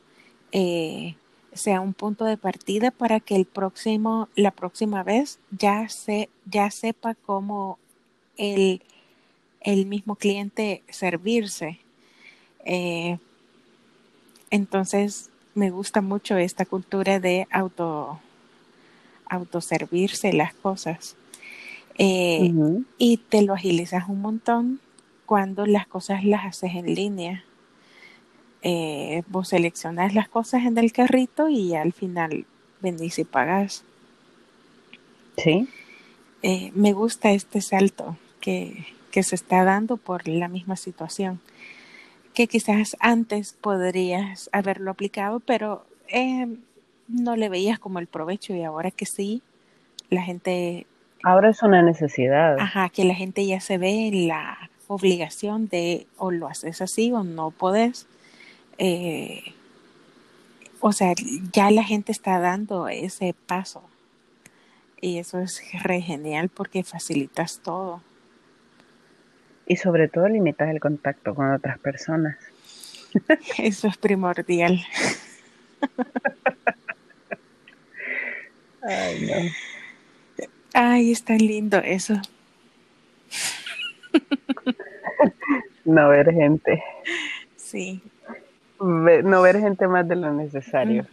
eh, 0.52 1.15
sea 1.54 1.82
un 1.82 1.94
punto 1.94 2.26
de 2.26 2.38
partida 2.38 2.92
para 2.92 3.20
que 3.20 3.36
el 3.36 3.46
próximo, 3.46 4.28
la 4.36 4.52
próxima 4.52 5.04
vez 5.04 5.39
ya 5.52 5.88
se, 5.89 6.30
ya 6.46 6.72
sepa 6.72 7.16
cómo 7.16 7.78
el, 8.38 8.82
el 9.62 9.86
mismo 9.86 10.16
cliente 10.16 10.84
servirse. 10.89 11.80
Eh, 12.66 13.18
entonces 14.50 15.30
me 15.56 15.70
gusta 15.70 16.02
mucho 16.02 16.38
esta 16.38 16.66
cultura 16.66 17.20
de 17.20 17.48
auto 17.52 18.20
autoservirse 19.30 20.34
las 20.34 20.54
cosas. 20.54 21.16
Eh, 21.98 22.54
y 22.98 23.18
te 23.18 23.44
lo 23.44 23.54
agilizas 23.54 24.10
un 24.10 24.22
montón 24.22 24.80
cuando 25.26 25.66
las 25.66 25.88
cosas 25.88 26.24
las 26.24 26.46
haces 26.46 26.76
en 26.76 26.94
línea. 26.94 27.44
Eh, 28.65 29.23
vos 29.28 29.49
seleccionas 29.49 30.15
las 30.15 30.30
cosas 30.30 30.65
en 30.65 30.78
el 30.78 30.93
carrito 30.93 31.49
y 31.49 31.76
al 31.76 31.91
final 31.91 32.45
vendís 32.82 33.19
y 33.19 33.26
pagas. 33.26 33.84
Sí. 35.38 35.67
Eh, 36.41 36.71
me 36.73 36.93
gusta 36.93 37.32
este 37.32 37.62
salto 37.62 38.17
que, 38.39 38.86
que 39.12 39.21
se 39.21 39.36
está 39.36 39.63
dando 39.63 39.97
por 39.97 40.28
la 40.28 40.47
misma 40.47 40.76
situación, 40.76 41.39
que 42.34 42.47
quizás 42.47 42.97
antes 42.99 43.54
podrías 43.54 44.49
haberlo 44.52 44.91
aplicado, 44.91 45.39
pero 45.39 45.86
eh, 46.08 46.47
no 47.08 47.36
le 47.36 47.49
veías 47.49 47.80
como 47.80 47.99
el 47.99 48.08
provecho 48.08 48.56
y 48.56 48.63
ahora 48.63 48.91
que 48.91 49.06
sí, 49.06 49.41
la 50.10 50.21
gente... 50.21 50.88
Ahora 51.23 51.49
es 51.49 51.62
una 51.63 51.82
necesidad. 51.82 52.58
Ajá, 52.60 52.89
que 52.89 53.04
la 53.04 53.15
gente 53.15 53.45
ya 53.45 53.60
se 53.60 53.78
ve 53.78 54.08
en 54.08 54.28
la 54.28 54.69
obligación 54.88 55.67
de 55.67 56.08
o 56.17 56.32
lo 56.32 56.47
haces 56.47 56.82
así 56.82 57.12
o 57.12 57.23
no 57.23 57.52
podés. 57.52 58.08
Eh, 58.78 59.44
o 60.86 60.92
sea, 60.92 61.14
ya 61.54 61.72
la 61.72 61.84
gente 61.84 62.12
está 62.12 62.40
dando 62.40 62.90
ese 62.90 63.34
paso. 63.46 63.82
Y 65.00 65.18
eso 65.18 65.40
es 65.40 65.62
re 65.82 66.02
genial 66.02 66.50
porque 66.50 66.84
facilitas 66.84 67.62
todo. 67.62 68.02
Y 69.66 69.78
sobre 69.78 70.10
todo 70.10 70.28
limitas 70.28 70.70
el 70.70 70.82
contacto 70.82 71.36
con 71.36 71.54
otras 71.54 71.80
personas. 71.80 72.36
Eso 73.58 73.88
es 73.88 73.98
primordial. 73.98 74.86
Ay, 78.82 79.26
no. 79.26 79.36
Ay, 80.74 81.14
es 81.14 81.24
tan 81.24 81.38
lindo 81.38 81.78
eso. 81.78 82.16
no 85.86 86.10
ver 86.10 86.34
gente. 86.34 86.84
Sí 87.56 88.04
no 88.84 89.41
ver 89.41 89.60
gente 89.60 89.88
más 89.88 90.08
de 90.08 90.15
lo 90.15 90.34
necesario. 90.34 91.06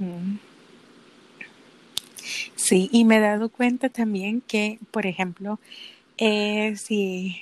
Sí, 2.56 2.88
y 2.92 3.04
me 3.04 3.16
he 3.16 3.20
dado 3.20 3.48
cuenta 3.48 3.88
también 3.88 4.40
que, 4.40 4.78
por 4.90 5.06
ejemplo, 5.06 5.58
eh, 6.18 6.76
si 6.76 7.36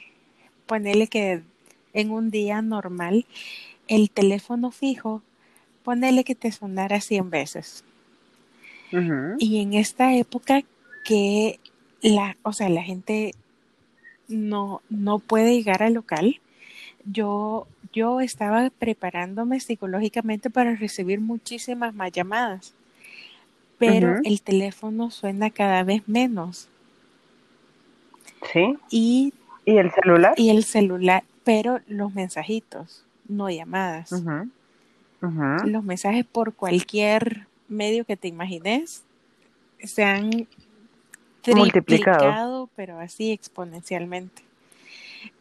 ponele 0.66 1.08
que 1.08 1.42
en 1.92 2.10
un 2.10 2.30
día 2.30 2.62
normal 2.62 3.26
el 3.88 4.10
teléfono 4.10 4.70
fijo, 4.70 5.22
ponele 5.82 6.24
que 6.24 6.34
te 6.34 6.52
sonara 6.52 7.00
100 7.00 7.30
veces. 7.30 7.84
Y 9.38 9.60
en 9.60 9.74
esta 9.74 10.14
época 10.14 10.62
que 11.04 11.60
la, 12.00 12.36
o 12.42 12.52
sea, 12.52 12.68
la 12.68 12.82
gente 12.82 13.34
no, 14.28 14.82
no 14.88 15.18
puede 15.18 15.54
llegar 15.54 15.82
al 15.82 15.94
local. 15.94 16.40
Yo, 17.10 17.66
yo 17.92 18.20
estaba 18.20 18.70
preparándome 18.70 19.60
psicológicamente 19.60 20.50
para 20.50 20.74
recibir 20.74 21.20
muchísimas 21.20 21.94
más 21.94 22.12
llamadas, 22.12 22.74
pero 23.78 24.16
el 24.24 24.42
teléfono 24.42 25.10
suena 25.10 25.50
cada 25.50 25.82
vez 25.84 26.06
menos. 26.08 26.68
Sí. 28.52 28.76
Y, 28.90 29.32
¿Y 29.64 29.78
el 29.78 29.90
celular? 29.92 30.34
Y 30.36 30.50
el 30.50 30.64
celular, 30.64 31.24
pero 31.44 31.80
los 31.86 32.14
mensajitos, 32.14 33.04
no 33.28 33.48
llamadas. 33.50 34.10
Los 35.20 35.84
mensajes 35.84 36.24
por 36.24 36.54
cualquier 36.54 37.46
medio 37.68 38.04
que 38.04 38.16
te 38.16 38.28
imagines 38.28 39.02
se 39.82 40.04
han 40.04 40.46
multiplicado, 41.46 42.68
pero 42.76 42.98
así 42.98 43.32
exponencialmente. 43.32 44.47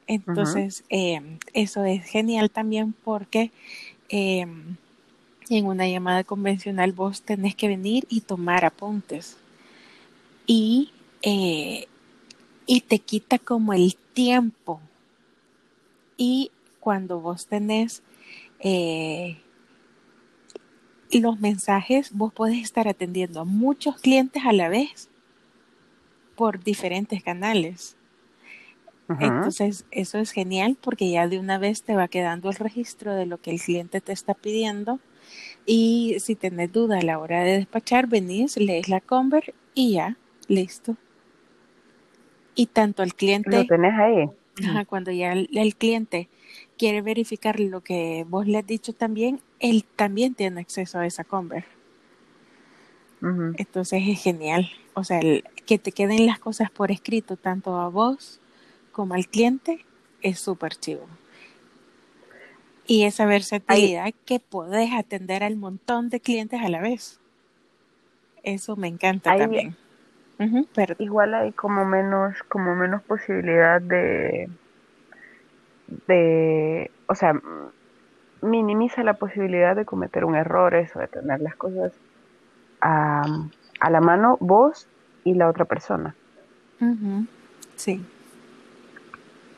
Entonces, 0.08 0.84
em, 0.90 1.38
eso 1.54 1.84
es 1.84 2.06
genial 2.06 2.50
también 2.50 2.94
porque 3.04 3.52
em, 4.10 4.78
en 5.50 5.66
una 5.66 5.88
llamada 5.88 6.24
convencional 6.24 6.94
vos 6.94 7.22
tenés 7.22 7.56
que 7.56 7.68
venir 7.68 8.06
y 8.10 8.22
tomar 8.22 8.66
apuntes. 8.66 9.38
Y, 10.46 10.92
eh, 11.22 11.88
y 12.66 12.82
te 12.82 13.00
quita 13.00 13.38
como 13.38 13.74
el 13.74 13.96
tiempo. 14.14 14.80
Y 16.16 16.52
cuando 16.80 17.20
vos 17.20 17.48
tenés 17.48 18.02
eh, 18.60 19.38
los 21.12 21.40
mensajes, 21.40 22.12
vos 22.14 22.34
podés 22.34 22.64
estar 22.64 22.88
atendiendo 22.88 23.42
a 23.42 23.46
muchos 23.46 23.98
clientes 23.98 24.44
a 24.46 24.54
la 24.54 24.70
vez 24.70 25.10
por 26.36 26.64
diferentes 26.64 27.24
canales. 27.24 27.96
Entonces, 29.10 29.86
eso 29.92 30.18
es 30.18 30.32
genial 30.32 30.78
porque 30.82 31.10
ya 31.10 31.28
de 31.28 31.40
una 31.40 31.58
vez 31.58 31.84
te 31.84 31.96
va 31.96 32.08
quedando 32.08 32.50
el 32.50 32.56
registro 32.56 33.16
de 33.16 33.26
lo 33.26 33.38
que 33.40 33.52
el 33.52 33.62
cliente 33.62 34.02
te 34.02 34.12
está 34.12 34.34
pidiendo. 34.34 35.00
Y 35.66 36.18
si 36.20 36.36
tenés 36.36 36.72
duda 36.72 37.00
a 37.00 37.02
la 37.02 37.20
hora 37.20 37.44
de 37.44 37.58
despachar, 37.58 38.08
venís, 38.08 38.58
lees 38.58 38.90
la 38.90 39.00
conver 39.00 39.54
y 39.74 39.94
ya, 39.94 40.18
listo. 40.48 40.98
Y 42.56 42.68
tanto 42.68 43.04
el 43.04 43.14
cliente. 43.14 43.50
Lo 43.50 43.66
tenés 43.66 43.94
ahí. 43.94 44.30
cuando 44.88 45.12
ya 45.12 45.34
el, 45.34 45.76
cliente 45.76 46.28
quiere 46.78 47.02
verificar 47.02 47.60
lo 47.60 47.82
que 47.82 48.26
vos 48.28 48.46
le 48.46 48.58
has 48.58 48.68
dicho 48.68 48.94
también, 48.94 49.40
él 49.60 49.86
también 49.96 50.36
tiene 50.36 50.60
acceso 50.60 51.00
a 51.00 51.06
esa 51.06 51.24
conver. 51.24 51.66
Entonces 53.58 54.04
es 54.06 54.22
genial. 54.22 54.70
O 54.94 55.04
sea, 55.04 55.20
que 55.20 55.80
te 55.80 55.92
queden 55.92 56.26
las 56.26 56.40
cosas 56.40 56.70
por 56.72 56.92
escrito, 56.92 57.36
tanto 57.36 57.78
a 57.78 57.90
vos 57.90 58.42
como 58.98 59.14
al 59.14 59.28
cliente, 59.28 59.86
es 60.24 60.40
súper 60.40 60.74
chivo. 60.74 61.06
Y 62.88 63.04
esa 63.04 63.28
versatilidad 63.28 64.12
que 64.26 64.40
podés 64.40 64.92
atender 64.92 65.44
al 65.44 65.56
montón 65.56 66.10
de 66.10 66.20
clientes 66.20 66.60
a 66.64 66.68
la 66.68 66.82
vez. 66.82 67.20
Eso 68.42 68.76
me 68.76 68.88
encanta 68.88 69.38
también. 69.38 69.78
igual 70.98 71.36
hay 71.36 71.52
como 71.52 71.86
menos, 71.86 72.42
como 72.50 72.74
menos 72.74 73.04
posibilidad 73.04 73.80
de, 73.80 74.50
de, 76.08 76.90
o 77.06 77.14
sea, 77.14 77.40
minimiza 78.42 79.04
la 79.04 79.14
posibilidad 79.14 79.76
de 79.76 79.86
cometer 79.86 80.26
un 80.26 80.36
error, 80.36 80.74
eso, 80.74 80.98
de 80.98 81.08
tener 81.08 81.40
las 81.40 81.56
cosas 81.56 81.94
a, 82.82 83.22
a 83.80 83.90
la 83.92 84.02
mano 84.02 84.38
vos 84.40 84.88
y 85.24 85.36
la 85.36 85.50
otra 85.50 85.66
persona. 85.66 86.16
Sí. 87.76 88.04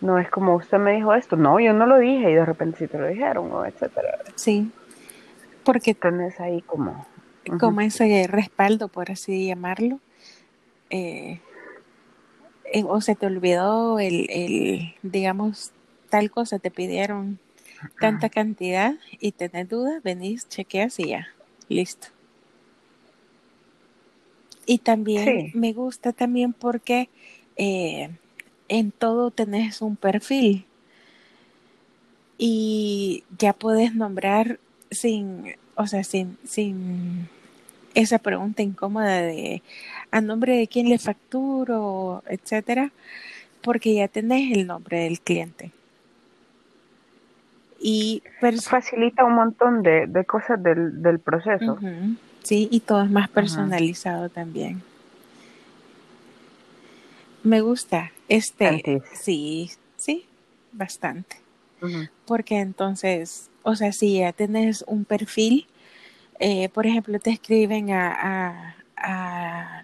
No 0.01 0.17
es 0.17 0.29
como 0.29 0.55
usted 0.55 0.77
me 0.77 0.93
dijo 0.93 1.13
esto, 1.13 1.35
no, 1.35 1.59
yo 1.59 1.73
no 1.73 1.85
lo 1.85 1.99
dije 1.99 2.31
y 2.31 2.35
de 2.35 2.45
repente 2.45 2.79
sí 2.79 2.88
te 2.88 2.97
lo 2.97 3.07
dijeron, 3.07 3.51
o 3.51 3.65
etcétera. 3.65 4.19
Sí, 4.35 4.71
porque 5.63 5.93
tenés 5.93 6.39
ahí 6.39 6.62
como... 6.62 7.05
Como 7.59 7.81
ese 7.81 8.27
respaldo, 8.27 8.89
por 8.89 9.12
así 9.12 9.47
llamarlo. 9.47 9.99
Eh, 10.91 11.39
eh, 12.71 12.83
o 12.85 13.01
se 13.01 13.15
te 13.15 13.25
olvidó 13.25 13.99
el, 13.99 14.27
el, 14.29 14.93
digamos, 15.01 15.71
tal 16.09 16.29
cosa, 16.29 16.59
te 16.59 16.69
pidieron 16.69 17.39
tanta 17.99 18.29
cantidad 18.29 18.95
y 19.19 19.31
tenés 19.31 19.69
duda, 19.69 19.99
venís, 20.03 20.47
chequeas 20.47 20.99
y 20.99 21.09
ya, 21.09 21.27
listo. 21.69 22.07
Y 24.65 24.79
también 24.79 25.51
me 25.55 25.73
gusta 25.73 26.13
también 26.13 26.53
porque 26.53 27.09
eh, 27.55 28.12
en 28.69 28.91
todo 28.91 29.32
tenés 29.32 29.82
un 29.82 29.95
perfil 29.95 30.65
y 32.38 33.25
ya 33.38 33.51
puedes 33.51 33.93
nombrar 33.93 34.60
sin, 34.91 35.55
o 35.75 35.86
sea, 35.88 36.03
sin, 36.03 36.38
sin 36.45 37.27
esa 37.93 38.19
pregunta 38.19 38.62
incómoda 38.62 39.21
de 39.21 39.62
a 40.12 40.21
nombre 40.21 40.55
de 40.58 40.67
quién 40.67 40.88
le 40.89 40.97
facturo, 40.99 42.23
etcétera, 42.27 42.91
porque 43.62 43.95
ya 43.95 44.08
tenés 44.08 44.55
el 44.55 44.67
nombre 44.67 45.01
del 45.01 45.19
cliente. 45.19 45.71
Y 47.82 48.23
facilita 48.62 49.23
un 49.25 49.36
montón 49.36 49.84
de, 49.84 50.08
de 50.08 50.25
cosas 50.25 50.62
del, 50.62 51.01
del 51.01 51.19
proceso. 51.19 51.77
Sí, 52.43 52.67
y 52.71 52.79
todo 52.82 53.03
es 53.03 53.12
más 53.12 53.29
personalizado 53.29 54.29
también. 54.29 54.82
Me 57.43 57.62
gusta 57.62 58.12
este. 58.29 59.01
Sí, 59.13 59.71
sí, 59.97 60.25
bastante. 60.71 61.37
Porque 62.25 62.59
entonces, 62.59 63.49
o 63.63 63.75
sea, 63.75 63.91
si 63.91 64.19
ya 64.19 64.33
tienes 64.33 64.83
un 64.87 65.05
perfil, 65.05 65.65
eh, 66.39 66.69
por 66.69 66.85
ejemplo, 66.85 67.19
te 67.19 67.31
escriben 67.31 67.91
a, 67.91 68.75
a, 68.97 69.81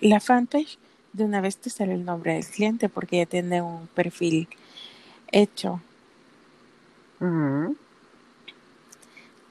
la 0.00 0.20
fanpage, 0.20 0.78
de 1.12 1.24
una 1.24 1.40
vez 1.40 1.58
te 1.58 1.70
sale 1.70 1.94
el 1.94 2.04
nombre 2.04 2.34
del 2.34 2.46
cliente 2.46 2.88
porque 2.88 3.18
ya 3.18 3.26
tiene 3.26 3.60
un 3.60 3.86
perfil 3.88 4.48
hecho. 5.30 5.80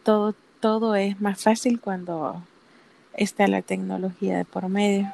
Todo 0.03 0.35
todo 0.61 0.95
es 0.95 1.19
más 1.19 1.41
fácil 1.41 1.81
cuando 1.81 2.41
está 3.13 3.47
la 3.47 3.61
tecnología 3.61 4.37
de 4.37 4.45
por 4.45 4.69
medio. 4.69 5.11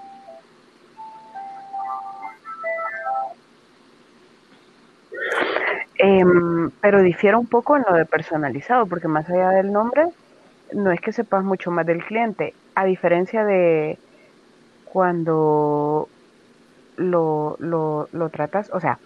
Em, 6.00 6.70
pero 6.82 7.02
difiere 7.02 7.38
un 7.38 7.48
poco 7.48 7.76
en 7.76 7.84
lo 7.88 7.96
de 7.96 8.06
personalizado, 8.06 8.86
porque 8.86 9.08
más 9.08 9.30
allá 9.30 9.50
del 9.50 9.72
nombre, 9.72 10.08
no 10.74 10.92
es 10.92 11.02
que 11.02 11.12
sepas 11.12 11.44
mucho 11.44 11.72
más 11.72 11.86
del 11.86 12.04
cliente, 12.04 12.54
a 12.76 12.86
diferencia 12.86 13.44
de 13.44 13.98
cuando 14.86 16.08
lo, 16.98 17.56
lo, 17.60 18.10
lo 18.12 18.30
tratas, 18.30 18.70
o 18.74 18.80
sea, 18.80 19.00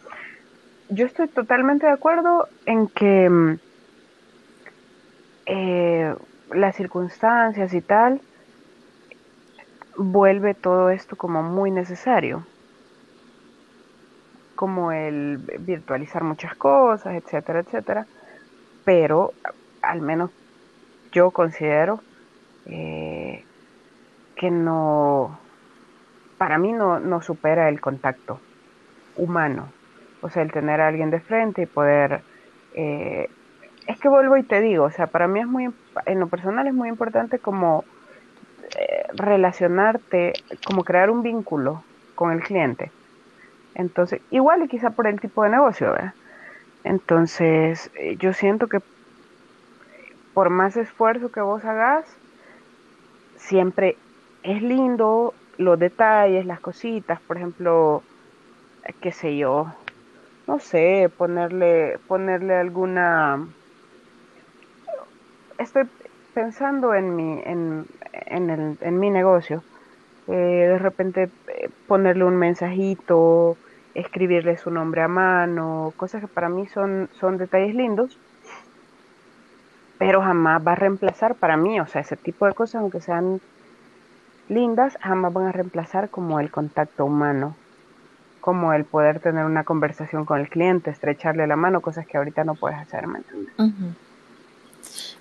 yo 0.90 1.06
estoy 1.06 1.30
totalmente 1.30 1.86
de 1.86 1.94
acuerdo 1.94 2.50
en 2.66 2.88
que 2.88 3.26
em, 3.26 3.58
eh, 5.46 6.14
las 6.54 6.76
circunstancias 6.76 7.74
y 7.74 7.82
tal, 7.82 8.22
vuelve 9.98 10.54
todo 10.54 10.90
esto 10.90 11.16
como 11.16 11.44
muy 11.44 11.72
necesario. 11.72 12.46
Como 14.62 14.92
el 14.92 15.40
virtualizar 15.62 16.24
muchas 16.24 16.54
cosas, 16.54 17.16
etcétera, 17.16 17.62
etcétera. 17.62 18.06
Pero 18.86 19.34
al 19.82 20.02
menos 20.02 20.30
yo 21.12 21.32
considero 21.32 22.00
eh, 22.68 23.44
que 24.36 24.52
no, 24.52 25.40
para 26.38 26.60
mí 26.60 26.74
no, 26.74 27.00
no 27.00 27.24
supera 27.24 27.70
el 27.70 27.82
contacto 27.82 28.40
humano. 29.16 29.70
O 30.22 30.30
sea, 30.30 30.44
el 30.44 30.52
tener 30.52 30.80
a 30.80 30.90
alguien 30.90 31.10
de 31.10 31.22
frente 31.22 31.64
y 31.64 31.66
poder 31.66 32.22
eh, 32.76 33.32
es 33.88 34.00
que 34.00 34.10
vuelvo 34.10 34.38
y 34.38 34.44
te 34.44 34.62
digo, 34.62 34.84
o 34.84 34.92
sea, 34.92 35.08
para 35.08 35.28
mí 35.28 35.40
es 35.40 35.48
muy, 35.48 35.72
en 36.06 36.20
lo 36.20 36.28
personal 36.28 36.68
es 36.68 36.74
muy 36.76 36.88
importante 36.88 37.40
como 37.40 37.84
eh, 38.80 39.08
relacionarte, 39.16 40.34
como 40.68 40.84
crear 40.84 41.10
un 41.10 41.24
vínculo 41.24 41.84
con 42.14 42.32
el 42.32 42.44
cliente. 42.44 42.92
Entonces, 43.74 44.22
igual 44.30 44.64
y 44.64 44.68
quizá 44.68 44.92
por 44.92 45.08
el 45.08 45.20
tipo 45.22 45.44
de 45.44 45.50
negocio, 45.50 45.92
¿verdad? 45.92 46.16
Entonces, 46.84 47.92
eh, 47.96 48.18
yo 48.20 48.34
siento 48.34 48.70
que 48.70 48.80
por 50.34 50.50
más 50.50 50.78
esfuerzo 50.78 51.32
que 51.32 51.42
vos 51.42 51.64
hagas, 51.66 52.06
siempre 53.36 54.04
es 54.44 54.62
lindo 54.62 55.42
los 55.58 55.78
detalles, 55.80 56.46
las 56.46 56.62
cositas, 56.62 57.22
por 57.22 57.38
ejemplo, 57.38 58.08
qué 59.02 59.12
sé 59.12 59.38
yo, 59.38 59.76
no 60.48 60.60
sé, 60.60 61.14
ponerle, 61.18 62.00
ponerle 62.08 62.56
alguna 62.56 63.56
estoy 65.58 65.84
pensando 66.34 66.94
en 66.94 67.16
mi, 67.16 67.42
en, 67.46 67.88
en, 68.14 68.50
el, 68.50 68.78
en 68.82 69.00
mi 69.00 69.10
negocio. 69.10 69.66
Eh, 70.28 70.68
de 70.70 70.78
repente 70.78 71.30
eh, 71.48 71.70
ponerle 71.88 72.24
un 72.24 72.38
mensajito 72.38 73.58
escribirle 73.94 74.58
su 74.58 74.72
nombre 74.72 75.02
a 75.02 75.08
mano, 75.08 75.94
cosas 75.98 76.22
que 76.22 76.28
para 76.28 76.50
mí 76.50 76.68
son, 76.68 77.10
son 77.20 77.38
detalles 77.38 77.76
lindos, 77.76 78.18
pero 79.98 80.22
jamás 80.22 80.66
va 80.66 80.74
a 80.74 80.76
reemplazar 80.76 81.36
para 81.36 81.58
mí, 81.58 81.80
o 81.80 81.88
sea, 81.88 82.02
ese 82.02 82.16
tipo 82.16 82.46
de 82.46 82.54
cosas, 82.54 82.82
aunque 82.82 83.02
sean 83.02 83.42
lindas, 84.50 84.98
jamás 85.02 85.34
van 85.34 85.48
a 85.48 85.52
reemplazar 85.52 86.10
como 86.10 86.40
el 86.40 86.52
contacto 86.52 87.06
humano, 87.06 87.56
como 88.40 88.74
el 88.74 88.86
poder 88.86 89.20
tener 89.20 89.46
una 89.46 89.64
conversación 89.64 90.26
con 90.26 90.40
el 90.40 90.50
cliente, 90.50 90.90
estrecharle 90.90 91.46
la 91.48 91.56
mano, 91.56 91.82
cosas 91.82 92.08
que 92.08 92.18
ahorita 92.18 92.44
no 92.44 92.56
puedes 92.56 92.80
hacer, 92.80 93.08
¿me 93.08 93.20
entiendes? 93.20 93.54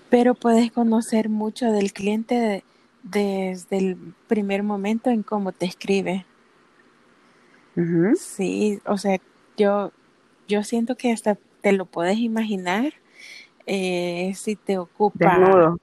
Pero 0.09 0.35
puedes 0.35 0.73
conocer 0.73 1.29
mucho 1.29 1.71
del 1.71 1.93
cliente 1.93 2.65
desde 3.03 3.79
el 3.79 3.97
primer 4.27 4.63
momento 4.63 5.11
en 5.11 5.23
cómo 5.23 5.53
te 5.53 5.67
escribe. 5.67 6.27
Sí, 8.17 8.81
o 8.85 8.99
sea, 8.99 9.19
yo, 9.57 9.93
yo 10.49 10.63
siento 10.63 10.97
que 10.97 11.13
hasta 11.13 11.39
te 11.63 11.73
lo 11.73 11.87
puedes 11.87 12.19
imaginar 12.19 12.93
eh, 13.67 14.33
si 14.35 14.57
te 14.57 14.79
ocupa. 14.79 15.39
Desnudo. 15.39 15.79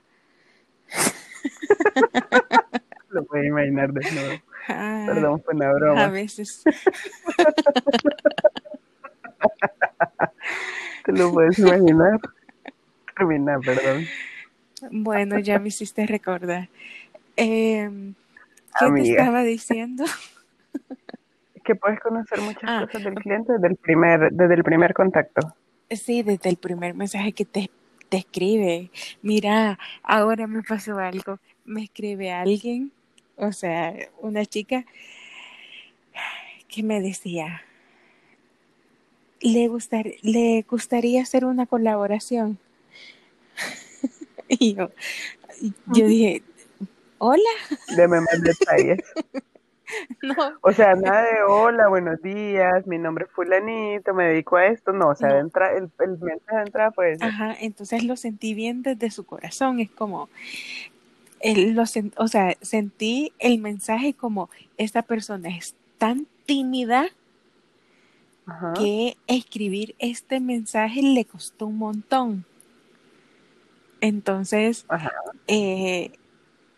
lo 3.09 3.26
puedes 3.26 3.47
imaginar 3.47 3.93
desnudo. 3.93 4.34
Ah, 4.68 5.05
Perdón, 5.07 5.41
fue 5.43 5.55
una 5.55 5.72
broma. 5.72 6.03
A 6.03 6.09
veces. 6.09 6.63
te 11.05 11.11
lo 11.13 11.32
puedes 11.32 11.57
imaginar. 11.59 12.20
Termina, 13.15 13.57
perdón. 13.59 14.05
Bueno, 14.91 15.39
ya 15.39 15.59
me 15.59 15.70
hiciste 15.70 16.05
recordar. 16.05 16.70
Eh, 17.38 17.90
¿Qué 18.80 18.92
te 18.92 19.12
estaba 19.12 19.44
diciendo? 19.44 20.04
que 21.64 21.76
puedes 21.76 22.00
conocer 22.00 22.40
muchas 22.40 22.64
ah, 22.64 22.86
cosas 22.86 23.04
del 23.04 23.16
cliente 23.16 23.54
desde 23.54 23.68
el 23.68 23.76
primer, 23.76 24.32
desde 24.32 24.54
el 24.54 24.64
primer 24.64 24.94
contacto. 24.94 25.54
Sí, 25.92 26.24
desde 26.24 26.50
el 26.50 26.58
primer 26.58 26.94
mensaje 26.94 27.34
que 27.34 27.46
te, 27.46 27.70
te 28.08 28.18
escribe. 28.18 28.90
Mira, 29.22 29.78
ahora 30.02 30.48
me 30.48 30.64
pasó 30.64 30.98
algo. 30.98 31.40
Me 31.66 31.84
escribe 31.84 32.32
alguien, 32.32 32.92
o 33.36 33.52
sea, 33.52 33.94
una 34.22 34.46
chica 34.46 34.86
que 36.70 36.84
me 36.84 37.02
decía, 37.02 37.62
le, 39.42 39.68
gustar, 39.68 40.06
le 40.22 40.66
gustaría 40.70 41.22
hacer 41.22 41.44
una 41.44 41.66
colaboración. 41.66 42.58
y 44.48 44.76
yo, 44.76 44.90
yo 45.88 46.08
dije, 46.08 46.44
hola. 47.18 47.49
Deme 47.95 48.22
más 48.22 48.41
detalles. 48.41 48.99
No. 50.22 50.36
O 50.63 50.74
sea, 50.74 50.95
nada 50.95 51.22
de 51.22 51.43
hola, 51.47 51.88
buenos 51.88 52.22
días, 52.22 52.86
mi 52.88 52.97
nombre 52.97 53.24
es 53.24 53.32
fulanito, 53.32 54.13
me 54.13 54.26
dedico 54.26 54.57
a 54.57 54.65
esto, 54.65 54.91
no, 54.91 55.07
o 55.07 55.15
sea, 55.15 55.39
Entra, 55.39 55.78
el, 55.78 55.89
el, 55.99 56.18
mensaje 56.20 56.57
de 56.57 56.63
entrada 56.63 56.91
pues. 56.91 57.22
Ajá, 57.22 57.55
entonces 57.57 58.03
lo 58.03 58.18
sentí 58.18 58.53
bien 58.53 58.82
desde 58.82 59.09
su 59.11 59.26
corazón, 59.26 59.80
es 59.80 59.89
como, 59.89 60.28
el, 61.39 61.74
lo 61.74 61.84
o 62.18 62.28
sea, 62.28 62.57
sentí 62.61 63.32
el 63.39 63.59
mensaje 63.59 64.13
como, 64.13 64.49
esta 64.78 65.03
persona 65.03 65.55
es 65.55 65.74
tan 65.97 66.28
tímida 66.45 67.07
que 68.76 69.18
escribir 69.28 69.95
este 69.99 70.39
mensaje 70.39 71.01
le 71.01 71.26
costó 71.26 71.68
un 71.68 71.78
montón. 71.78 72.45
Entonces, 73.99 74.86
eh, 75.47 76.11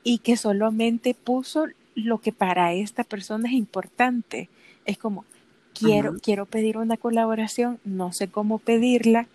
y 0.03 0.19
que 0.19 0.37
solamente 0.37 1.13
puso 1.13 1.67
lo 1.95 2.19
que 2.19 2.31
para 2.31 2.73
esta 2.73 3.03
persona 3.03 3.49
es 3.49 3.53
importante. 3.53 4.49
Es 4.85 4.97
como, 4.97 5.25
quiero, 5.73 6.17
quiero 6.21 6.45
pedir 6.45 6.77
una 6.77 6.97
colaboración, 6.97 7.79
no 7.83 8.13
sé 8.13 8.29
cómo 8.29 8.59
pedirla. 8.59 9.27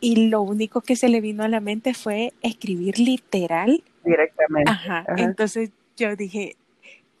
Y 0.00 0.28
lo 0.28 0.42
único 0.42 0.80
que 0.80 0.96
se 0.96 1.08
le 1.08 1.20
vino 1.20 1.44
a 1.44 1.48
la 1.48 1.60
mente 1.60 1.94
fue 1.94 2.32
escribir 2.42 2.98
literal. 2.98 3.82
Directamente. 4.04 4.70
Ajá. 4.70 5.04
Entonces 5.16 5.70
yo 5.96 6.16
dije, 6.16 6.56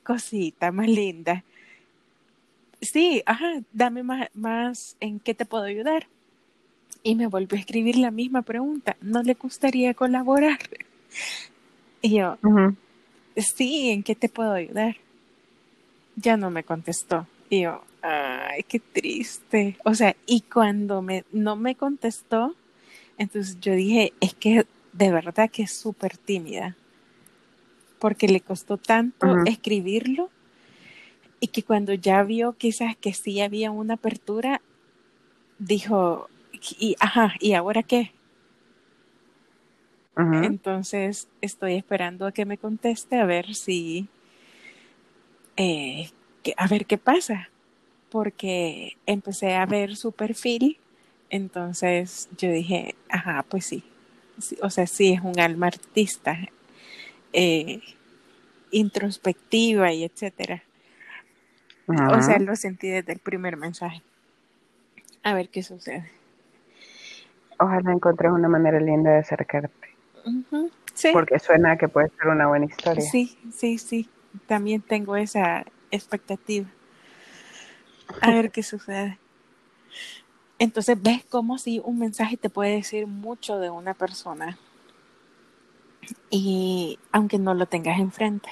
cosita 0.02 0.72
más 0.72 0.88
linda. 0.88 1.44
Sí, 2.80 3.22
ajá, 3.26 3.62
dame 3.72 4.02
más, 4.02 4.28
más 4.34 4.96
en 4.98 5.20
qué 5.20 5.34
te 5.34 5.46
puedo 5.46 5.64
ayudar. 5.64 6.08
Y 7.04 7.14
me 7.14 7.28
volvió 7.28 7.56
a 7.56 7.60
escribir 7.60 7.96
la 7.96 8.10
misma 8.10 8.42
pregunta. 8.42 8.96
¿No 9.00 9.22
le 9.22 9.34
gustaría 9.34 9.94
colaborar? 9.94 10.58
Y 12.02 12.16
yo, 12.16 12.36
sí, 13.36 13.90
¿en 13.90 14.02
qué 14.02 14.14
te 14.14 14.28
puedo 14.28 14.52
ayudar? 14.52 14.96
Ya 16.16 16.36
no 16.36 16.50
me 16.50 16.64
contestó. 16.64 17.26
Y 17.48 17.62
yo, 17.62 17.82
ay, 18.02 18.64
qué 18.64 18.80
triste. 18.80 19.76
O 19.84 19.94
sea, 19.94 20.16
y 20.26 20.40
cuando 20.40 21.00
me, 21.00 21.24
no 21.32 21.54
me 21.54 21.76
contestó, 21.76 22.54
entonces 23.18 23.58
yo 23.60 23.74
dije, 23.74 24.12
es 24.20 24.34
que 24.34 24.66
de 24.92 25.10
verdad 25.12 25.48
que 25.50 25.62
es 25.62 25.72
súper 25.72 26.16
tímida. 26.16 26.76
Porque 27.98 28.26
le 28.26 28.40
costó 28.40 28.78
tanto 28.78 29.44
escribirlo 29.46 30.28
y 31.38 31.48
que 31.48 31.62
cuando 31.62 31.94
ya 31.94 32.22
vio 32.24 32.54
quizás 32.54 32.96
que 32.96 33.14
sí 33.14 33.40
había 33.40 33.70
una 33.70 33.94
apertura, 33.94 34.60
dijo, 35.58 36.28
y, 36.78 36.96
ajá, 36.98 37.34
¿y 37.38 37.52
ahora 37.52 37.82
qué? 37.84 38.12
Entonces 40.16 41.28
estoy 41.40 41.74
esperando 41.74 42.26
a 42.26 42.32
que 42.32 42.44
me 42.44 42.58
conteste 42.58 43.18
a 43.18 43.24
ver 43.24 43.54
si, 43.54 44.08
eh, 45.56 46.10
a 46.56 46.66
ver 46.66 46.86
qué 46.86 46.98
pasa, 46.98 47.48
porque 48.10 48.96
empecé 49.06 49.54
a 49.54 49.66
ver 49.66 49.96
su 49.96 50.12
perfil, 50.12 50.78
entonces 51.30 52.28
yo 52.36 52.50
dije, 52.50 52.94
ajá, 53.08 53.44
pues 53.48 53.64
sí, 53.64 53.84
o 54.60 54.70
sea, 54.70 54.86
sí 54.86 55.12
es 55.12 55.20
un 55.22 55.40
alma 55.40 55.68
artista, 55.68 56.38
eh, 57.32 57.80
introspectiva 58.70 59.92
y 59.92 60.04
etcétera. 60.04 60.62
O 61.86 62.22
sea, 62.22 62.38
lo 62.38 62.56
sentí 62.56 62.88
desde 62.88 63.12
el 63.12 63.18
primer 63.18 63.56
mensaje. 63.56 64.02
A 65.22 65.34
ver 65.34 65.48
qué 65.48 65.62
sucede. 65.62 66.10
Ojalá 67.58 67.92
encontres 67.92 68.32
una 68.32 68.48
manera 68.48 68.80
linda 68.80 69.12
de 69.12 69.18
acercarte. 69.18 69.91
Porque 71.12 71.38
suena 71.38 71.76
que 71.76 71.88
puede 71.88 72.10
ser 72.10 72.28
una 72.28 72.48
buena 72.48 72.66
historia. 72.66 73.02
Sí, 73.02 73.38
sí, 73.52 73.78
sí. 73.78 74.08
También 74.46 74.82
tengo 74.82 75.16
esa 75.16 75.64
expectativa. 75.90 76.68
A 78.20 78.30
ver 78.32 78.50
qué 78.50 78.62
sucede. 78.62 79.18
Entonces, 80.58 81.00
ves 81.00 81.24
cómo 81.28 81.58
si 81.58 81.80
un 81.84 81.98
mensaje 81.98 82.36
te 82.36 82.50
puede 82.50 82.76
decir 82.76 83.06
mucho 83.06 83.58
de 83.58 83.70
una 83.70 83.94
persona. 83.94 84.58
Y 86.30 86.98
aunque 87.10 87.38
no 87.38 87.54
lo 87.54 87.66
tengas 87.66 87.98
enfrente. 87.98 88.48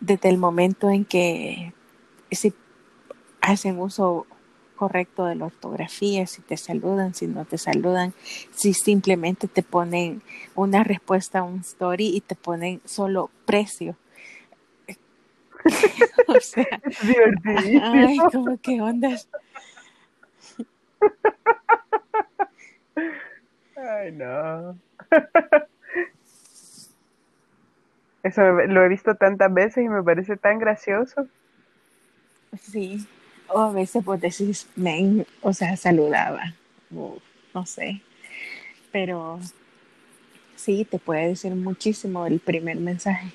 Desde 0.00 0.28
el 0.28 0.38
momento 0.38 0.90
en 0.90 1.04
que 1.04 1.72
si 2.30 2.52
hacen 3.40 3.78
uso 3.78 4.26
correcto 4.82 5.26
de 5.26 5.36
la 5.36 5.44
ortografía, 5.44 6.26
si 6.26 6.42
te 6.42 6.56
saludan, 6.56 7.14
si 7.14 7.28
no 7.28 7.44
te 7.44 7.56
saludan, 7.56 8.12
si 8.50 8.74
simplemente 8.74 9.46
te 9.46 9.62
ponen 9.62 10.22
una 10.56 10.82
respuesta 10.82 11.38
a 11.38 11.42
un 11.44 11.60
story 11.60 12.08
y 12.08 12.20
te 12.20 12.34
ponen 12.34 12.80
solo 12.84 13.30
precio. 13.44 13.94
o 16.26 16.40
sea, 16.40 16.66
ay, 17.80 18.18
como 18.32 18.58
que 18.60 18.80
ondas. 18.80 19.28
Ay, 23.76 24.10
no. 24.10 24.76
Eso 28.24 28.42
lo 28.42 28.82
he 28.82 28.88
visto 28.88 29.14
tantas 29.14 29.54
veces 29.54 29.84
y 29.84 29.88
me 29.88 30.02
parece 30.02 30.36
tan 30.36 30.58
gracioso. 30.58 31.28
Sí, 32.60 33.06
o 33.52 33.60
a 33.60 33.72
veces 33.72 34.04
pues 34.04 34.20
decís, 34.20 34.68
men, 34.76 35.26
o 35.40 35.52
sea, 35.52 35.76
saludaba, 35.76 36.54
no 36.90 37.66
sé, 37.66 38.00
pero 38.90 39.38
sí, 40.56 40.84
te 40.84 40.98
puede 40.98 41.28
decir 41.28 41.54
muchísimo 41.54 42.26
el 42.26 42.40
primer 42.40 42.76
mensaje. 42.76 43.28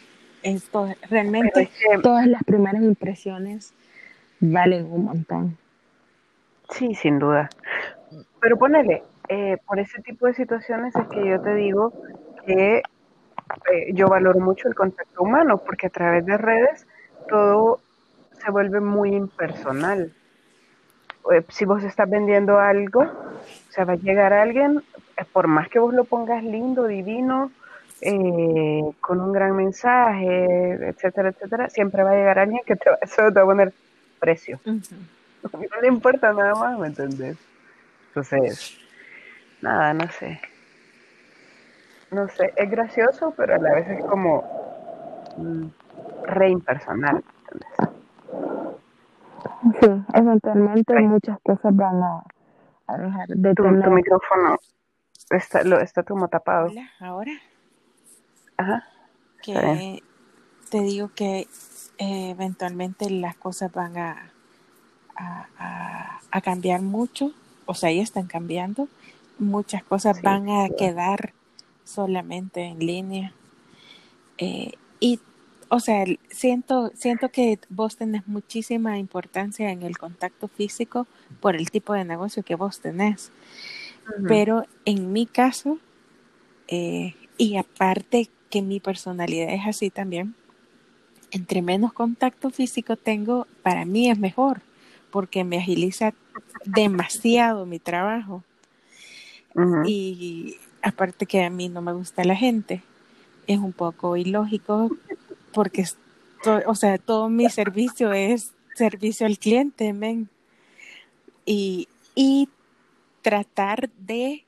Esto, 0.43 0.87
realmente 1.09 1.69
todas 2.01 2.27
las 2.27 2.43
primeras 2.43 2.81
impresiones 2.81 3.73
valen 4.39 4.85
un 4.85 5.05
montón. 5.05 5.57
Sí, 6.69 6.95
sin 6.95 7.19
duda. 7.19 7.49
Pero 8.39 8.57
ponele, 8.57 9.03
eh, 9.29 9.57
por 9.65 9.79
ese 9.79 10.01
tipo 10.01 10.27
de 10.27 10.33
situaciones 10.33 10.95
es 10.95 11.07
que 11.07 11.27
yo 11.27 11.41
te 11.41 11.55
digo 11.55 11.93
que 12.45 12.77
eh, 12.77 13.93
yo 13.93 14.07
valoro 14.07 14.39
mucho 14.39 14.67
el 14.67 14.75
contacto 14.75 15.23
humano, 15.23 15.57
porque 15.57 15.87
a 15.87 15.89
través 15.89 16.25
de 16.25 16.37
redes 16.37 16.87
todo 17.27 17.79
se 18.43 18.51
vuelve 18.51 18.79
muy 18.79 19.15
impersonal. 19.15 20.11
Eh, 21.31 21.43
si 21.49 21.65
vos 21.65 21.83
estás 21.83 22.09
vendiendo 22.09 22.57
algo, 22.59 23.01
o 23.01 23.71
sea, 23.71 23.85
va 23.85 23.93
a 23.93 23.97
llegar 23.97 24.33
alguien, 24.33 24.83
eh, 25.17 25.25
por 25.31 25.47
más 25.47 25.69
que 25.69 25.79
vos 25.79 25.93
lo 25.93 26.05
pongas 26.05 26.43
lindo, 26.43 26.87
divino, 26.87 27.51
eh, 28.01 28.81
con 29.01 29.19
un 29.19 29.33
gran 29.33 29.55
mensaje, 29.55 30.73
etcétera, 30.89 31.29
etcétera, 31.29 31.69
siempre 31.69 32.03
va 32.03 32.11
a 32.11 32.15
llegar 32.15 32.39
alguien 32.39 32.61
que 32.65 32.75
te, 32.75 32.89
va 32.89 32.97
a 33.41 33.45
poner, 33.45 33.73
precio. 34.19 34.59
No 35.43 35.81
le 35.81 35.87
importa 35.87 36.33
nada 36.33 36.55
más, 36.55 36.77
¿me 36.77 36.87
entendés? 36.87 37.37
Entonces, 38.09 38.77
nada, 39.61 39.93
no 39.93 40.11
sé. 40.11 40.41
No 42.11 42.27
sé, 42.27 42.53
es 42.55 42.69
gracioso, 42.69 43.33
pero 43.37 43.55
a 43.55 43.57
la 43.59 43.75
vez 43.75 43.87
es 43.87 44.03
como 44.05 44.43
mm, 45.37 45.67
re 46.25 46.49
impersonal. 46.49 47.23
Sí, 49.79 49.87
eventualmente 50.13 50.93
muchas 51.01 51.39
cosas 51.41 51.75
van 51.75 52.01
a, 52.03 52.23
dejar 52.97 53.27
de 53.27 53.53
tu, 53.53 53.63
tener. 53.63 53.83
Tu 53.83 53.91
micrófono 53.91 54.57
está, 55.29 55.63
lo, 55.63 55.79
está 55.79 56.03
como 56.03 56.27
tapado. 56.27 56.67
Hola, 56.67 56.89
ahora. 56.99 57.31
Ajá. 58.57 58.83
Que 59.41 60.01
te 60.69 60.81
digo 60.81 61.11
que 61.15 61.47
eh, 61.97 62.29
eventualmente 62.31 63.09
las 63.09 63.35
cosas 63.35 63.71
van 63.71 63.97
a, 63.97 64.31
a, 65.17 66.41
cambiar 66.41 66.81
mucho, 66.81 67.31
o 67.65 67.73
sea, 67.73 67.91
ya 67.91 68.01
están 68.01 68.27
cambiando. 68.27 68.87
Muchas 69.39 69.83
cosas 69.83 70.21
van 70.21 70.49
a 70.49 70.69
quedar 70.69 71.33
solamente 71.83 72.63
en 72.63 72.79
línea. 72.79 73.33
Eh, 74.37 74.73
y, 74.99 75.19
o 75.69 75.79
sea, 75.79 76.05
siento, 76.29 76.91
siento 76.95 77.29
que 77.29 77.59
vos 77.69 77.97
tenés 77.97 78.27
muchísima 78.27 78.97
importancia 78.97 79.71
en 79.71 79.83
el 79.83 79.97
contacto 79.97 80.47
físico 80.47 81.07
por 81.41 81.55
el 81.55 81.71
tipo 81.71 81.93
de 81.93 82.05
negocio 82.05 82.43
que 82.43 82.55
vos 82.55 82.79
tenés. 82.79 83.31
Pero 84.27 84.63
en 84.85 85.11
mi 85.11 85.25
caso, 85.25 85.79
eh, 86.67 87.15
y 87.37 87.57
aparte 87.57 88.29
que 88.49 88.61
mi 88.61 88.79
personalidad 88.79 89.49
es 89.49 89.67
así 89.67 89.89
también, 89.89 90.33
entre 91.31 91.61
menos 91.61 91.91
contacto 91.91 92.49
físico 92.49 92.95
tengo, 92.95 93.47
para 93.63 93.83
mí 93.83 94.09
es 94.09 94.17
mejor, 94.17 94.61
porque 95.11 95.43
me 95.43 95.57
agiliza 95.57 96.13
demasiado 96.65 97.65
mi 97.65 97.79
trabajo. 97.79 98.43
Y 99.85 100.57
aparte 100.83 101.25
que 101.25 101.43
a 101.43 101.49
mí 101.49 101.67
no 101.67 101.81
me 101.81 101.91
gusta 101.91 102.23
la 102.23 102.35
gente, 102.35 102.83
es 103.47 103.57
un 103.57 103.73
poco 103.73 104.15
ilógico 104.15 104.89
porque, 105.57 105.85
o 106.67 106.75
sea, 106.75 106.99
todo 106.99 107.29
mi 107.29 107.49
servicio 107.49 108.13
es 108.13 108.53
servicio 108.75 109.25
al 109.25 109.39
cliente, 109.39 109.91
men. 109.91 110.29
Y, 111.47 111.87
y 112.13 112.47
tratar 113.23 113.89
de 113.97 114.45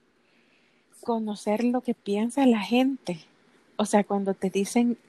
conocer 1.01 1.64
lo 1.64 1.82
que 1.82 1.95
piensa 1.95 2.45
la 2.45 2.60
gente. 2.60 3.22
O 3.76 3.86
sea, 3.86 4.03
cuando 4.03 4.36
te 4.36 4.51
dicen 4.51 4.99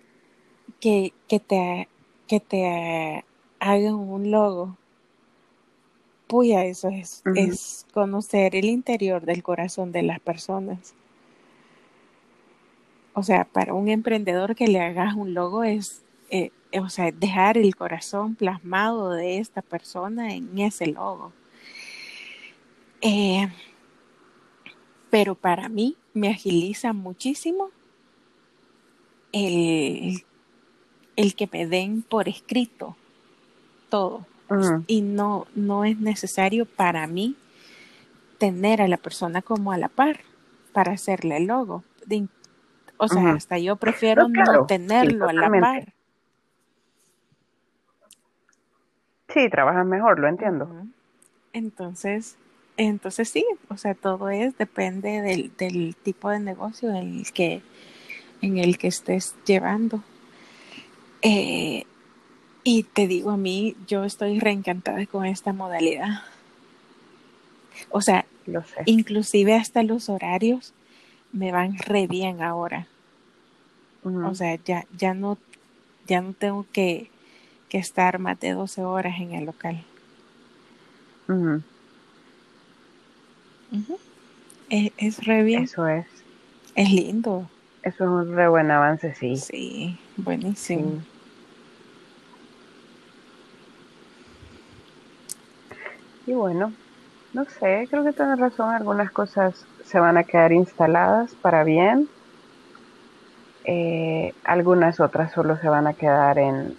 que, 0.80 1.12
que 1.28 1.38
te, 1.38 1.86
que 2.26 2.40
te 2.40 3.22
hagan 3.59 3.96
un 3.96 4.30
logo, 4.30 4.78
puya, 6.28 6.64
eso 6.64 6.88
es, 6.88 7.22
es 7.34 7.84
conocer 7.92 8.57
el 8.57 8.64
interior 8.64 9.26
del 9.26 9.42
corazón 9.42 9.92
de 9.92 10.03
las 10.05 10.20
personas. 10.20 10.94
O 13.20 13.22
sea, 13.22 13.44
para 13.44 13.74
un 13.74 13.90
emprendedor 13.90 14.56
que 14.56 14.66
le 14.66 14.80
hagas 14.80 15.14
un 15.14 15.34
logo 15.34 15.62
es, 15.62 16.00
eh, 16.30 16.52
o 16.80 16.88
sea, 16.88 17.12
dejar 17.12 17.58
el 17.58 17.76
corazón 17.76 18.34
plasmado 18.34 19.10
de 19.10 19.40
esta 19.40 19.60
persona 19.60 20.34
en 20.34 20.58
ese 20.58 20.86
logo. 20.86 21.30
Eh, 23.02 23.46
pero 25.10 25.34
para 25.34 25.68
mí 25.68 25.98
me 26.14 26.30
agiliza 26.30 26.94
muchísimo 26.94 27.68
el, 29.32 30.24
el 31.14 31.34
que 31.34 31.46
me 31.52 31.66
den 31.66 32.00
por 32.00 32.26
escrito 32.26 32.96
todo. 33.90 34.24
Y 34.86 35.02
no, 35.02 35.46
no 35.54 35.84
es 35.84 36.00
necesario 36.00 36.64
para 36.64 37.06
mí 37.06 37.36
tener 38.38 38.80
a 38.80 38.88
la 38.88 38.96
persona 38.96 39.42
como 39.42 39.72
a 39.72 39.76
la 39.76 39.90
par 39.90 40.20
para 40.72 40.92
hacerle 40.92 41.36
el 41.36 41.48
logo. 41.48 41.84
O 43.01 43.09
sea, 43.09 43.30
hasta 43.30 43.59
yo 43.59 43.76
prefiero 43.76 44.28
no, 44.28 44.66
tenerlo 44.66 45.26
a 45.26 45.32
la 45.32 45.48
par. 45.48 45.94
Sí, 49.28 49.48
trabajan 49.48 49.88
mejor, 49.88 50.18
lo 50.18 50.28
entiendo. 50.28 50.68
Entonces, 51.55 52.36
entonces 52.76 53.30
sí, 53.30 53.44
o 53.68 53.78
sea, 53.78 53.94
todo 53.94 54.28
es, 54.28 54.59
depende 54.59 55.22
del, 55.22 55.51
del 55.57 55.96
tipo 55.96 56.28
de 56.28 56.40
negocio 56.40 56.90
en 56.90 57.20
el 57.20 57.32
que, 57.32 57.62
en 58.42 58.59
el 58.59 58.76
que 58.76 58.88
estés 58.88 59.34
llevando. 59.46 60.03
Eh, 61.22 61.84
y 62.64 62.82
te 62.82 63.07
digo 63.07 63.30
a 63.30 63.38
mí, 63.38 63.76
yo 63.86 64.05
estoy 64.05 64.40
reencantada 64.40 65.07
con 65.07 65.24
esta 65.24 65.55
modalidad. 65.55 66.22
O 67.88 68.03
sea, 68.03 68.26
inclusive 68.84 69.55
hasta 69.55 69.82
los 69.84 70.11
horarios 70.11 70.74
me 71.32 71.52
van 71.52 71.78
re 71.78 72.06
bien 72.06 72.42
ahora. 72.42 72.86
O 74.02 74.34
sea, 74.34 74.56
ya, 74.64 74.86
ya 74.96 75.14
no, 75.14 75.36
ya 76.06 76.22
no 76.22 76.32
tengo 76.32 76.66
que, 76.72 77.10
que 77.68 77.78
estar 77.78 78.18
más 78.18 78.40
de 78.40 78.52
12 78.52 78.82
horas 78.82 79.20
en 79.20 79.32
el 79.32 79.44
local. 79.44 79.84
es, 84.70 84.92
es, 84.96 85.24
re 85.26 85.42
bien. 85.42 85.64
Eso 85.64 85.86
es. 85.86 86.06
Es 86.74 86.90
lindo. 86.90 87.48
Eso 87.82 88.04
es 88.04 88.10
un 88.10 88.34
re 88.34 88.48
buen 88.48 88.70
avance, 88.70 89.14
sí. 89.14 89.36
Sí, 89.36 89.98
buenísimo. 90.16 91.02
Y 96.26 96.32
bueno, 96.32 96.72
no 97.32 97.44
sé, 97.44 97.86
creo 97.90 98.04
que 98.04 98.12
tienes 98.12 98.38
razón, 98.38 98.70
algunas 98.74 99.10
cosas 99.10 99.66
se 99.84 100.00
van 100.00 100.16
a 100.16 100.24
quedar 100.24 100.52
instaladas 100.52 101.34
para 101.34 101.64
bien, 101.64 102.08
eh, 103.64 104.34
algunas 104.44 105.00
otras 105.00 105.32
solo 105.32 105.56
se 105.58 105.68
van 105.68 105.86
a 105.86 105.94
quedar 105.94 106.38
en, 106.38 106.76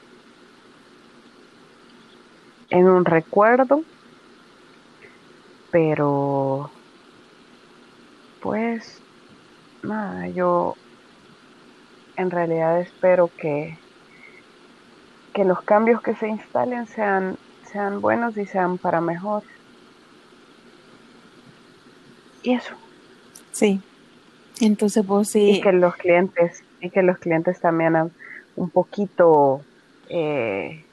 en 2.70 2.88
un 2.88 3.06
recuerdo, 3.06 3.82
pero 5.72 6.72
pues 8.42 9.02
nada, 9.84 10.28
yo 10.28 10.76
en 12.16 12.32
realidad 12.32 12.80
espero 12.80 13.30
que, 13.38 13.78
que 15.34 15.46
los 15.46 15.62
cambios 15.62 16.02
que 16.02 16.16
se 16.16 16.28
instalen 16.28 16.88
sean 16.88 17.38
sean 17.72 18.02
buenos 18.02 18.36
y 18.38 18.46
sean 18.46 18.78
para 18.78 19.00
mejor. 19.02 19.44
Y 22.44 22.54
eso. 22.54 22.76
Sí. 23.52 23.82
Entonces 24.60 25.06
vos 25.06 25.30
sí. 25.30 25.52
Y 25.52 25.62
que 25.62 25.72
los 25.72 25.96
clientes, 25.96 26.64
y 26.80 26.90
que 26.90 27.04
los 27.04 27.18
clientes 27.18 27.60
también 27.60 27.96
un 28.56 28.70
poquito 28.70 29.62
eh, 30.10 30.84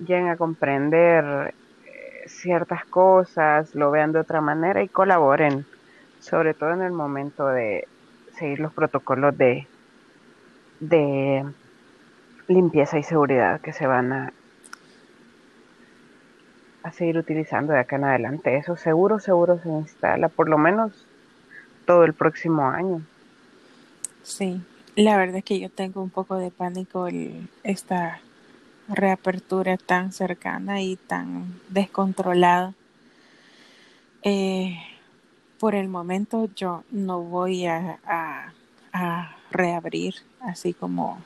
lleguen 0.00 0.28
a 0.28 0.36
comprender 0.36 1.54
eh, 1.86 2.28
ciertas 2.28 2.84
cosas, 2.84 3.74
lo 3.74 3.90
vean 3.90 4.12
de 4.12 4.20
otra 4.20 4.40
manera 4.40 4.82
y 4.82 4.88
colaboren, 4.88 5.64
sobre 6.20 6.54
todo 6.54 6.72
en 6.72 6.82
el 6.82 6.92
momento 6.92 7.48
de 7.48 7.86
seguir 8.38 8.60
los 8.60 8.72
protocolos 8.72 9.36
de, 9.38 9.66
de 10.80 11.44
limpieza 12.48 12.98
y 12.98 13.02
seguridad 13.02 13.60
que 13.60 13.72
se 13.72 13.86
van 13.86 14.12
a 14.12 14.32
a 16.86 16.92
seguir 16.92 17.18
utilizando 17.18 17.72
de 17.72 17.80
acá 17.80 17.96
en 17.96 18.04
adelante. 18.04 18.56
Eso 18.56 18.76
seguro, 18.76 19.18
seguro 19.18 19.58
se 19.58 19.68
instala, 19.68 20.28
por 20.28 20.48
lo 20.48 20.56
menos 20.56 21.04
todo 21.86 22.04
el 22.04 22.12
próximo 22.12 22.68
año. 22.68 23.02
Sí, 24.22 24.60
la 24.96 25.16
verdad 25.16 25.36
es 25.36 25.44
que 25.44 25.60
yo 25.60 25.70
tengo 25.70 26.02
un 26.02 26.10
poco 26.10 26.36
de 26.36 26.50
pánico 26.50 27.06
el, 27.06 27.48
esta 27.62 28.20
reapertura 28.88 29.76
tan 29.76 30.12
cercana 30.12 30.82
y 30.82 30.96
tan 30.96 31.60
descontrolada. 31.68 32.74
Eh, 34.22 34.76
por 35.58 35.74
el 35.74 35.88
momento 35.88 36.48
yo 36.54 36.84
no 36.90 37.22
voy 37.22 37.66
a, 37.66 37.98
a, 38.04 38.52
reabrir 39.50 40.14
así 40.40 40.74
como 40.74 41.22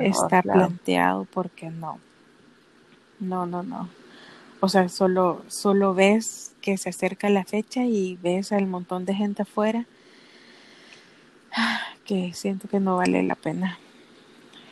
está 0.00 0.42
planteado 0.42 1.24
porque 1.24 1.70
no. 1.70 1.98
No, 3.18 3.46
no, 3.46 3.62
no. 3.62 3.88
O 4.60 4.68
sea, 4.68 4.88
solo, 4.88 5.42
solo 5.48 5.94
ves 5.94 6.54
que 6.60 6.76
se 6.78 6.88
acerca 6.88 7.28
la 7.28 7.44
fecha 7.44 7.84
y 7.84 8.18
ves 8.22 8.52
al 8.52 8.66
montón 8.66 9.04
de 9.04 9.14
gente 9.14 9.42
afuera 9.42 9.84
que 12.04 12.32
siento 12.34 12.68
que 12.68 12.80
no 12.80 12.96
vale 12.96 13.22
la 13.22 13.34
pena 13.34 13.78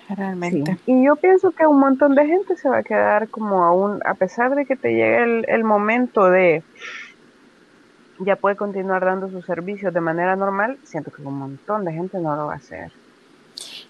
realmente. 0.08 0.78
Y 0.86 1.04
yo 1.04 1.16
pienso 1.16 1.52
que 1.52 1.66
un 1.66 1.78
montón 1.78 2.14
de 2.14 2.26
gente 2.26 2.56
se 2.56 2.68
va 2.68 2.78
a 2.78 2.82
quedar 2.82 3.28
como 3.28 3.64
aún, 3.64 4.00
a 4.04 4.14
pesar 4.14 4.54
de 4.54 4.66
que 4.66 4.76
te 4.76 4.90
llegue 4.90 5.22
el, 5.22 5.44
el 5.48 5.64
momento 5.64 6.30
de 6.30 6.62
ya 8.18 8.36
puede 8.36 8.56
continuar 8.56 9.04
dando 9.04 9.30
sus 9.30 9.44
servicios 9.44 9.92
de 9.92 10.00
manera 10.00 10.36
normal, 10.36 10.78
siento 10.84 11.10
que 11.10 11.22
un 11.22 11.38
montón 11.38 11.84
de 11.84 11.92
gente 11.92 12.18
no 12.18 12.36
lo 12.36 12.46
va 12.46 12.54
a 12.54 12.56
hacer. 12.56 12.92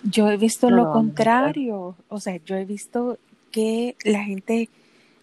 Yo 0.03 0.28
he 0.30 0.36
visto 0.36 0.70
lo 0.70 0.90
contrario, 0.90 1.95
o 2.09 2.20
sea, 2.20 2.36
yo 2.45 2.57
he 2.57 2.64
visto 2.64 3.18
que 3.51 3.97
la 4.05 4.24
gente 4.24 4.68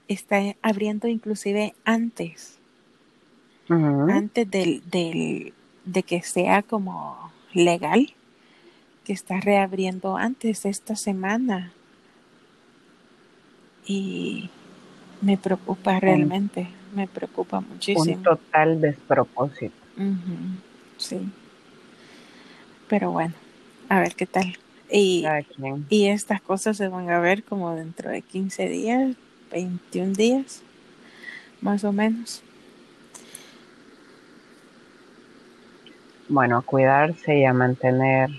está 0.10 0.42
abriendo 0.62 1.08
inclusive 1.08 1.74
antes, 1.86 2.58
antes 3.70 4.50
del, 4.50 4.82
del, 4.90 5.54
de 5.86 6.04
que 6.04 6.24
sea 6.24 6.64
como 6.64 7.32
legal, 7.54 8.14
que 9.06 9.14
está 9.14 9.40
reabriendo 9.40 10.18
antes 10.18 10.66
esta 10.66 10.96
semana. 10.96 11.72
Y 13.86 14.50
me 15.22 15.38
preocupa 15.38 16.00
realmente, 16.00 16.68
me 16.96 17.08
preocupa 17.08 17.62
muchísimo. 17.62 18.18
Un 18.18 18.24
total 18.24 18.82
despropósito. 18.82 19.76
Sí. 20.98 21.20
Pero 22.88 23.12
bueno, 23.12 23.36
a 23.88 24.00
ver 24.00 24.16
qué 24.16 24.26
tal. 24.26 24.58
Y, 24.92 25.24
y 25.90 26.08
estas 26.08 26.42
cosas 26.42 26.78
se 26.78 26.88
van 26.88 27.12
a 27.12 27.20
ver 27.20 27.44
como 27.44 27.76
dentro 27.76 28.10
de 28.10 28.24
15 28.24 28.68
días, 28.68 29.16
21 29.52 30.14
días, 30.14 30.62
más 31.62 31.84
o 31.84 31.92
menos. 31.92 32.42
Bueno, 36.28 36.58
a 36.58 36.62
cuidarse 36.62 37.40
y 37.40 37.46
a 37.46 37.54
mantener 37.54 38.30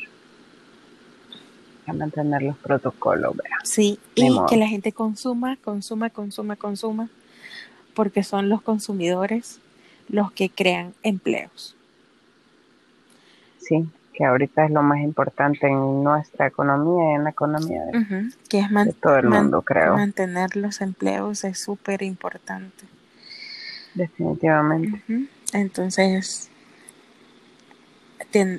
a 1.87 1.93
mantener 1.93 2.43
los 2.43 2.57
protocolos. 2.59 3.35
Sí, 3.65 3.99
y 4.15 4.29
que 4.49 4.57
la 4.57 4.69
gente 4.69 4.93
consuma, 4.93 5.57
consuma, 5.57 6.11
consuma, 6.11 6.55
consuma, 6.55 7.09
porque 7.95 8.23
son 8.23 8.49
los 8.49 8.63
consumidores 8.63 9.61
los 10.09 10.31
que 10.33 10.51
crean 10.51 10.95
empleos. 11.03 11.77
Sí, 13.59 13.87
que 14.21 14.27
ahorita 14.27 14.67
es 14.67 14.71
lo 14.71 14.83
más 14.83 14.99
importante 14.99 15.67
en 15.67 16.05
nuestra 16.05 16.49
economía 16.49 17.13
y 17.13 17.15
en 17.15 17.25
la 17.25 17.31
economía 17.31 17.83
de, 17.87 18.29
que 18.51 18.59
es 18.59 18.97
todo 19.01 19.17
el 19.17 19.31
mundo, 19.31 19.63
creo. 19.63 19.97
Mantener 19.97 20.57
los 20.57 20.83
empleos 20.83 21.43
es 21.45 21.59
súper 21.59 22.03
importante. 22.03 22.85
Definitivamente. 23.95 25.03
Entonces, 25.55 26.51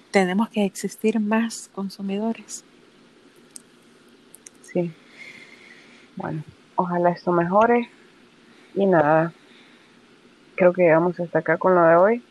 tenemos 0.10 0.50
que 0.50 0.66
existir 0.66 1.20
más 1.20 1.70
consumidores. 1.76 2.66
Sí. 4.64 4.92
Bueno, 6.16 6.44
ojalá 6.76 7.12
esto 7.12 7.32
mejore. 7.32 7.88
Y 8.74 8.88
nada, 8.88 9.32
creo 10.56 10.74
que 10.74 10.82
llegamos 10.82 11.20
hasta 11.20 11.38
acá 11.38 11.60
con 11.60 11.76
lo 11.76 11.84
de 11.84 11.96
hoy. 11.98 12.24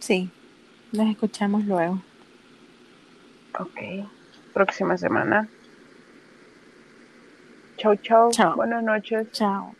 Sí, 0.00 0.28
nos 0.92 1.08
escuchamos 1.08 1.64
luego. 1.64 1.98
Ok, 3.58 3.80
próxima 4.54 4.96
semana. 4.96 5.48
Chau, 7.78 7.96
chau. 7.96 8.30
Buenas 8.56 8.82
noches. 8.82 9.30
Chao. 9.32 9.74